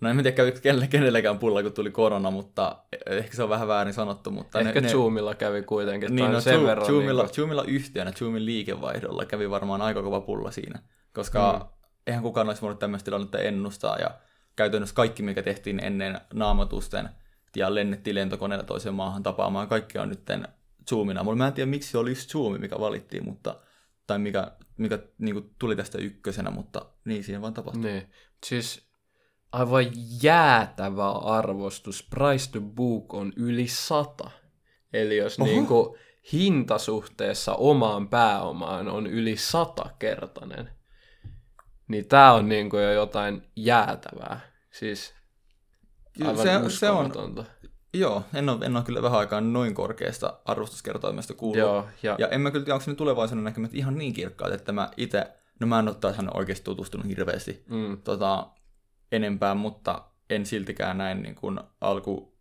no 0.00 0.10
en 0.10 0.16
tiedä 0.16 0.32
kävi 0.32 0.52
kenelle, 0.52 0.86
kenellekään 0.86 1.38
pulla, 1.38 1.62
kun 1.62 1.72
tuli 1.72 1.90
korona, 1.90 2.30
mutta 2.30 2.76
ehkä 3.06 3.36
se 3.36 3.42
on 3.42 3.48
vähän 3.48 3.68
väärin 3.68 3.94
sanottu. 3.94 4.30
Mutta 4.30 4.60
ehkä 4.60 4.80
ne, 4.80 4.88
Zoomilla 4.88 5.34
kävi 5.34 5.62
kuitenkin, 5.62 6.16
niin, 6.16 6.32
no, 6.32 6.40
sen 6.40 6.54
Zoom, 6.54 6.66
verran. 6.66 6.86
Zoomilla, 6.86 7.22
niin 7.22 7.28
kuin... 7.28 7.34
Zoomilla 7.34 7.64
yhtiönä, 7.64 8.12
Zoomin 8.12 8.46
liikevaihdolla 8.46 9.24
kävi 9.24 9.50
varmaan 9.50 9.82
aika 9.82 10.02
kova 10.02 10.20
pulla 10.20 10.50
siinä, 10.50 10.82
koska 11.14 11.52
mm. 11.52 11.88
eihän 12.06 12.22
kukaan 12.22 12.48
olisi 12.48 12.62
voinut 12.62 12.78
tämmöistä 12.78 13.04
tilannetta 13.04 13.38
ennustaa, 13.38 13.98
ja 13.98 14.10
käytännössä 14.56 14.94
kaikki, 14.94 15.22
mikä 15.22 15.42
tehtiin 15.42 15.84
ennen 15.84 16.20
naamatusten– 16.34 17.08
ja 17.56 17.74
lennettiin 17.74 18.14
lentokoneella 18.14 18.64
toiseen 18.64 18.94
maahan 18.94 19.22
tapaamaan. 19.22 19.68
Kaikki 19.68 19.98
on 19.98 20.08
nyt 20.08 20.20
Zoomina. 20.90 21.34
Mä 21.34 21.46
en 21.46 21.52
tiedä, 21.52 21.70
miksi 21.70 21.96
oli 21.96 22.14
Zoom, 22.14 22.60
mikä 22.60 22.80
valittiin, 22.80 23.24
mutta, 23.24 23.60
tai 24.06 24.18
mikä, 24.18 24.52
mikä 24.76 24.98
niin 25.18 25.34
kuin 25.34 25.54
tuli 25.58 25.76
tästä 25.76 25.98
ykkösenä, 25.98 26.50
mutta 26.50 26.86
niin 27.04 27.24
siinä 27.24 27.40
vaan 27.40 27.54
tapahtui. 27.54 27.82
Niin. 27.82 28.10
Siis 28.46 28.88
aivan 29.52 29.84
jäätävä 30.22 31.10
arvostus. 31.10 32.08
Price 32.10 32.50
to 32.50 32.60
book 32.60 33.14
on 33.14 33.32
yli 33.36 33.68
sata. 33.68 34.30
Eli 34.92 35.16
jos 35.16 35.38
niin 35.38 35.66
kuin 35.66 35.98
hinta 36.32 36.78
suhteessa 36.78 37.54
omaan 37.54 38.08
pääomaan 38.08 38.88
on 38.88 39.06
yli 39.06 39.36
satakertainen, 39.36 40.70
niin 41.88 42.08
tämä 42.08 42.32
on 42.32 42.48
niin 42.48 42.70
kuin 42.70 42.82
jo 42.82 42.92
jotain 42.92 43.42
jäätävää. 43.56 44.40
Siis 44.70 45.14
Aivan 46.20 46.70
se, 46.70 46.78
se 46.78 46.90
on, 46.90 47.12
Joo, 47.94 48.22
en 48.34 48.48
ole, 48.48 48.66
en 48.66 48.76
ole 48.76 48.84
kyllä 48.84 49.02
vähän 49.02 49.18
aikaa 49.18 49.40
noin 49.40 49.74
korkeasta 49.74 50.38
arvostuskertoimesta 50.44 51.34
kuullut. 51.34 51.58
Joo, 51.58 51.86
ja... 52.02 52.16
ja 52.18 52.28
en 52.28 52.40
mä 52.40 52.50
kyllä 52.50 52.64
tiedä, 52.64 52.74
onko 52.74 52.84
se 52.84 52.94
tulevaisuuden 52.94 53.44
näkymät 53.44 53.74
ihan 53.74 53.98
niin 53.98 54.12
kirkkaat, 54.12 54.52
että 54.52 54.72
mä 54.72 54.90
itse, 54.96 55.26
no 55.60 55.66
mä 55.66 55.78
en 55.78 55.88
ole 55.88 55.96
taas 56.00 56.16
oikeasti 56.34 56.64
tutustunut 56.64 57.06
hirveästi 57.06 57.64
mm. 57.68 58.02
tota, 58.02 58.46
enempää, 59.12 59.54
mutta 59.54 60.04
en 60.30 60.46
siltikään 60.46 60.98
näin 60.98 61.22
niin 61.22 61.34
kuin 61.34 61.60
alku 61.80 62.32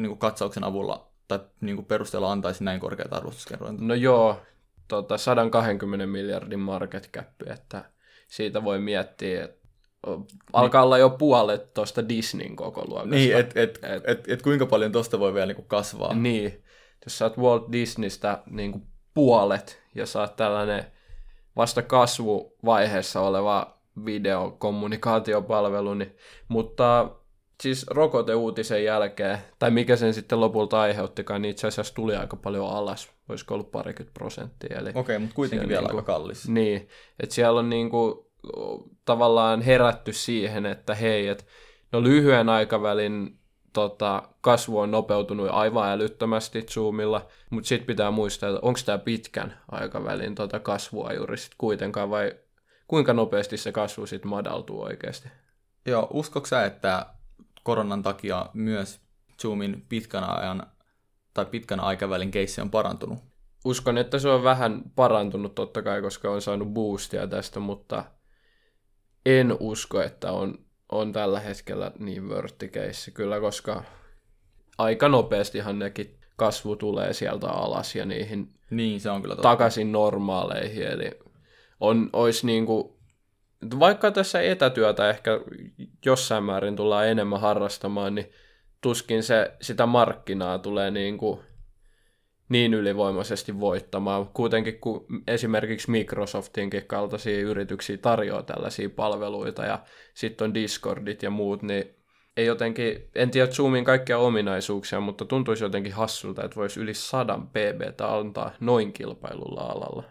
niin 0.00 0.08
kuin 0.08 0.18
katsauksen 0.18 0.64
avulla 0.64 1.12
tai 1.28 1.40
niin 1.60 1.76
kuin 1.76 1.86
perusteella 1.86 2.32
antaisi 2.32 2.64
näin 2.64 2.80
korkeata 2.80 3.16
arvostuskerrointa. 3.16 3.84
No 3.84 3.94
joo, 3.94 4.40
tota 4.88 5.18
120 5.18 6.06
miljardin 6.06 6.60
market 6.60 7.10
cap, 7.12 7.42
että 7.46 7.84
siitä 8.28 8.64
voi 8.64 8.78
miettiä, 8.78 9.44
että 9.44 9.61
alkaa 10.52 10.80
niin. 10.80 10.84
olla 10.86 10.98
jo 10.98 11.10
puolet 11.10 11.74
tuosta 11.74 12.08
Disneyn 12.08 12.56
koko 12.56 12.84
luokasta. 12.88 13.14
Niin, 13.14 13.36
että 13.36 13.60
et, 13.60 13.78
et, 13.82 14.02
et, 14.06 14.28
et 14.28 14.42
kuinka 14.42 14.66
paljon 14.66 14.92
tuosta 14.92 15.20
voi 15.20 15.34
vielä 15.34 15.46
niinku 15.46 15.62
kasvaa. 15.62 16.14
Niin, 16.14 16.64
jos 17.04 17.18
sä 17.18 17.24
oot 17.24 17.38
Walt 17.38 17.72
Disneystä 17.72 18.42
niinku 18.50 18.80
puolet 19.14 19.82
ja 19.94 20.06
sä 20.06 20.20
oot 20.20 20.36
tällainen 20.36 20.84
vasta 21.56 21.82
kasvuvaiheessa 21.82 23.20
oleva 23.20 23.78
videokommunikaatiopalvelu, 24.04 25.94
niin, 25.94 26.16
mutta 26.48 27.10
siis 27.62 27.86
rokoteuutisen 27.90 28.84
jälkeen, 28.84 29.38
tai 29.58 29.70
mikä 29.70 29.96
sen 29.96 30.14
sitten 30.14 30.40
lopulta 30.40 30.80
aiheuttikaan, 30.80 31.42
niin 31.42 31.50
itse 31.50 31.66
asiassa 31.66 31.94
tuli 31.94 32.16
aika 32.16 32.36
paljon 32.36 32.70
alas, 32.70 33.10
olisiko 33.28 33.54
ollut 33.54 33.70
parikymmentä 33.70 34.18
prosenttia. 34.18 34.78
Okei, 34.78 35.00
okay, 35.00 35.18
mutta 35.18 35.34
kuitenkin 35.34 35.68
vielä 35.68 35.80
niinku, 35.80 35.96
aika 35.96 36.12
kallis. 36.12 36.48
Niin, 36.48 36.88
että 37.20 37.34
siellä 37.34 37.60
on 37.60 37.70
niinku 37.70 38.31
tavallaan 39.04 39.62
herätty 39.62 40.12
siihen, 40.12 40.66
että 40.66 40.94
hei, 40.94 41.28
että 41.28 41.44
no 41.92 42.02
lyhyen 42.02 42.48
aikavälin 42.48 43.38
tota, 43.72 44.22
kasvu 44.40 44.78
on 44.78 44.90
nopeutunut 44.90 45.48
aivan 45.50 45.88
älyttömästi 45.88 46.62
Zoomilla, 46.62 47.26
mutta 47.50 47.68
sitten 47.68 47.86
pitää 47.86 48.10
muistaa, 48.10 48.48
että 48.48 48.60
onko 48.62 48.80
tämä 48.86 48.98
pitkän 48.98 49.58
aikavälin 49.70 50.34
tota, 50.34 50.60
kasvua 50.60 51.12
juuri 51.12 51.36
sit 51.36 51.54
kuitenkaan 51.58 52.10
vai 52.10 52.32
kuinka 52.88 53.12
nopeasti 53.12 53.56
se 53.56 53.72
kasvu 53.72 54.06
sitten 54.06 54.30
madaltuu 54.30 54.82
oikeasti? 54.82 55.28
Joo, 55.86 56.08
uskoksa 56.10 56.56
sä, 56.56 56.64
että 56.66 57.06
koronan 57.62 58.02
takia 58.02 58.46
myös 58.54 59.00
Zoomin 59.42 59.86
pitkän 59.88 60.24
ajan 60.24 60.66
tai 61.34 61.44
pitkän 61.44 61.80
aikavälin 61.80 62.30
keissi 62.30 62.60
on 62.60 62.70
parantunut? 62.70 63.18
Uskon, 63.64 63.98
että 63.98 64.18
se 64.18 64.28
on 64.28 64.44
vähän 64.44 64.82
parantunut 64.94 65.54
totta 65.54 65.82
kai, 65.82 66.02
koska 66.02 66.30
on 66.30 66.42
saanut 66.42 66.68
boostia 66.68 67.26
tästä, 67.26 67.60
mutta 67.60 68.04
en 69.26 69.56
usko, 69.60 70.02
että 70.02 70.32
on, 70.32 70.58
on 70.92 71.12
tällä 71.12 71.40
hetkellä 71.40 71.92
niin 71.98 72.28
vörttikeissi 72.28 73.10
kyllä, 73.10 73.40
koska 73.40 73.84
aika 74.78 75.08
nopeastihan 75.08 75.78
nekin 75.78 76.18
kasvu 76.36 76.76
tulee 76.76 77.12
sieltä 77.12 77.50
alas 77.50 77.96
ja 77.96 78.04
niihin 78.04 78.48
niin, 78.70 79.00
se 79.00 79.10
on 79.10 79.22
kyllä 79.22 79.34
totta. 79.34 79.48
takaisin 79.48 79.92
normaaleihin. 79.92 80.86
Eli 80.86 81.10
on, 81.80 82.10
olisi 82.12 82.46
niin 82.46 82.66
kuin, 82.66 82.92
vaikka 83.80 84.10
tässä 84.10 84.42
etätyötä 84.42 85.10
ehkä 85.10 85.30
jossain 86.04 86.44
määrin 86.44 86.76
tullaan 86.76 87.08
enemmän 87.08 87.40
harrastamaan, 87.40 88.14
niin 88.14 88.32
tuskin 88.80 89.22
se, 89.22 89.52
sitä 89.60 89.86
markkinaa 89.86 90.58
tulee 90.58 90.90
niin 90.90 91.18
kuin 91.18 91.40
niin 92.52 92.74
ylivoimaisesti 92.74 93.60
voittamaan. 93.60 94.28
Kuitenkin 94.28 94.80
kun 94.80 95.06
esimerkiksi 95.26 95.90
Microsoftinkin 95.90 96.86
kaltaisia 96.86 97.40
yrityksiä 97.40 97.96
tarjoaa 97.96 98.42
tällaisia 98.42 98.90
palveluita 98.90 99.64
ja 99.64 99.82
sitten 100.14 100.44
on 100.44 100.54
Discordit 100.54 101.22
ja 101.22 101.30
muut, 101.30 101.62
niin 101.62 101.84
ei 102.36 102.46
jotenkin, 102.46 103.10
en 103.14 103.30
tiedä 103.30 103.52
Zoomin 103.52 103.84
kaikkia 103.84 104.18
ominaisuuksia, 104.18 105.00
mutta 105.00 105.24
tuntuisi 105.24 105.64
jotenkin 105.64 105.92
hassulta, 105.92 106.44
että 106.44 106.56
voisi 106.56 106.80
yli 106.80 106.94
sadan 106.94 107.48
PB 107.48 108.00
antaa 108.00 108.50
noin 108.60 108.92
kilpailulla 108.92 109.60
alalla. 109.60 110.04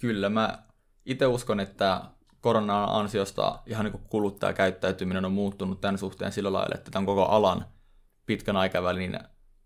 Kyllä, 0.00 0.28
mä 0.28 0.58
itse 1.06 1.26
uskon, 1.26 1.60
että 1.60 2.00
koronan 2.40 2.88
ansiosta 2.88 3.58
ihan 3.66 3.84
niin 3.84 4.00
kuluttajakäyttäytyminen 4.08 5.24
on 5.24 5.32
muuttunut 5.32 5.80
tämän 5.80 5.98
suhteen 5.98 6.32
sillä 6.32 6.52
lailla, 6.52 6.74
että 6.74 6.90
tämän 6.90 7.06
koko 7.06 7.24
alan 7.24 7.66
pitkän 8.26 8.56
aikavälin 8.56 9.18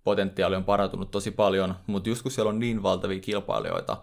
potentiaali 0.04 0.56
on 0.56 0.64
parantunut 0.64 1.10
tosi 1.10 1.30
paljon, 1.30 1.74
mutta 1.86 2.08
just 2.08 2.22
kun 2.22 2.30
siellä 2.30 2.50
on 2.50 2.58
niin 2.58 2.82
valtavia 2.82 3.20
kilpailijoita, 3.20 3.96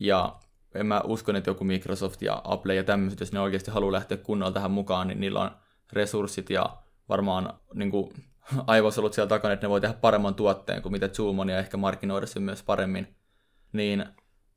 ja 0.00 0.36
en 0.74 0.86
mä 0.86 1.00
uskon, 1.04 1.36
että 1.36 1.50
joku 1.50 1.64
Microsoft 1.64 2.22
ja 2.22 2.42
Apple 2.44 2.74
ja 2.74 2.84
tämmöiset, 2.84 3.20
jos 3.20 3.32
ne 3.32 3.40
oikeasti 3.40 3.70
haluaa 3.70 3.92
lähteä 3.92 4.16
kunnolla 4.16 4.52
tähän 4.52 4.70
mukaan, 4.70 5.08
niin 5.08 5.20
niillä 5.20 5.40
on 5.40 5.50
resurssit 5.92 6.50
ja 6.50 6.76
varmaan 7.08 7.52
niin 7.74 7.90
kuin, 7.90 8.10
aivosolut 8.66 9.12
siellä 9.12 9.28
takana, 9.28 9.54
että 9.54 9.66
ne 9.66 9.70
voi 9.70 9.80
tehdä 9.80 9.94
paremman 9.94 10.34
tuotteen 10.34 10.82
kuin 10.82 10.92
mitä 10.92 11.08
Zoom 11.08 11.38
on 11.38 11.48
ja 11.48 11.58
ehkä 11.58 11.76
markkinoida 11.76 12.26
sen 12.26 12.42
myös 12.42 12.62
paremmin. 12.62 13.16
Niin 13.72 14.06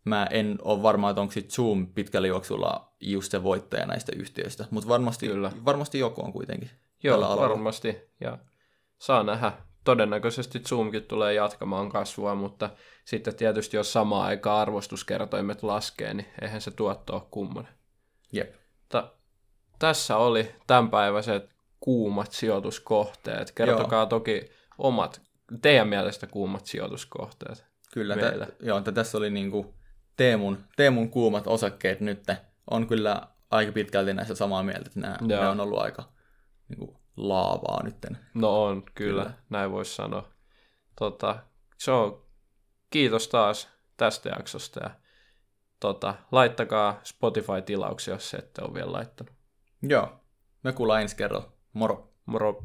mä 0.05 0.27
en 0.31 0.57
ole 0.61 0.83
varma, 0.83 1.09
että 1.09 1.21
onko 1.21 1.33
Zoom 1.49 1.87
pitkällä 1.87 2.27
juoksulla 2.27 2.95
just 2.99 3.31
se 3.31 3.43
voittaja 3.43 3.85
näistä 3.85 4.11
yhtiöistä, 4.15 4.65
mutta 4.71 4.89
varmasti, 4.89 5.27
Kyllä. 5.27 5.51
varmasti 5.65 5.99
joku 5.99 6.25
on 6.25 6.33
kuitenkin. 6.33 6.69
Joo, 7.03 7.37
varmasti. 7.37 7.97
Ja 8.19 8.37
saa 8.97 9.23
nähdä, 9.23 9.51
todennäköisesti 9.83 10.59
Zoomkin 10.59 11.03
tulee 11.03 11.33
jatkamaan 11.33 11.89
kasvua, 11.89 12.35
mutta 12.35 12.69
sitten 13.05 13.35
tietysti 13.35 13.77
jos 13.77 13.93
samaan 13.93 14.25
aikaan 14.25 14.61
arvostuskertoimet 14.61 15.63
laskee, 15.63 16.13
niin 16.13 16.27
eihän 16.41 16.61
se 16.61 16.71
tuotto 16.71 17.13
ole 17.13 17.21
kummonen. 17.31 17.73
Jep. 18.31 18.55
Ta- 18.89 19.13
tässä 19.79 20.17
oli 20.17 20.55
tämänpäiväiset 20.67 21.55
kuumat 21.79 22.31
sijoituskohteet. 22.31 23.51
Kertokaa 23.51 23.99
Joo. 23.99 24.05
toki 24.05 24.49
omat 24.77 25.21
teidän 25.61 25.87
mielestä 25.87 26.27
kuummat 26.27 26.65
sijoituskohteet? 26.65 27.65
Kyllä, 27.93 28.15
tä, 28.17 28.47
joo, 28.59 28.77
että 28.77 28.91
tässä 28.91 29.17
oli 29.17 29.29
niinku 29.29 29.75
Teemun, 30.17 30.63
Teemun 30.75 31.09
kuumat 31.09 31.47
osakkeet 31.47 31.99
nyt 31.99 32.23
on 32.71 32.87
kyllä 32.87 33.27
aika 33.51 33.71
pitkälti 33.71 34.13
näissä 34.13 34.35
samaa 34.35 34.63
mieltä, 34.63 34.83
että 34.85 34.99
nämä, 34.99 35.17
nämä 35.21 35.49
on 35.49 35.59
ollut 35.59 35.79
aika 35.79 36.03
niinku, 36.69 37.00
laavaa 37.29 37.83
nytten. 37.83 38.17
No 38.33 38.63
on, 38.63 38.83
kyllä, 38.95 39.23
kyllä. 39.23 39.33
näin 39.49 39.71
voisi 39.71 39.95
sanoa. 39.95 40.29
Tota, 40.99 41.39
se 41.77 41.91
on, 41.91 42.25
kiitos 42.89 43.27
taas 43.27 43.69
tästä 43.97 44.29
jaksosta 44.29 44.79
ja 44.83 44.89
tota, 45.79 46.15
laittakaa 46.31 46.99
Spotify-tilauksia, 47.03 48.13
jos 48.13 48.33
ette 48.33 48.61
ole 48.61 48.73
vielä 48.73 48.91
laittanut. 48.91 49.33
Joo, 49.81 50.19
me 50.63 50.73
kuullaan 50.73 51.01
ensi 51.01 51.15
kerralla. 51.15 51.51
Moro. 51.73 52.13
Moro. 52.25 52.63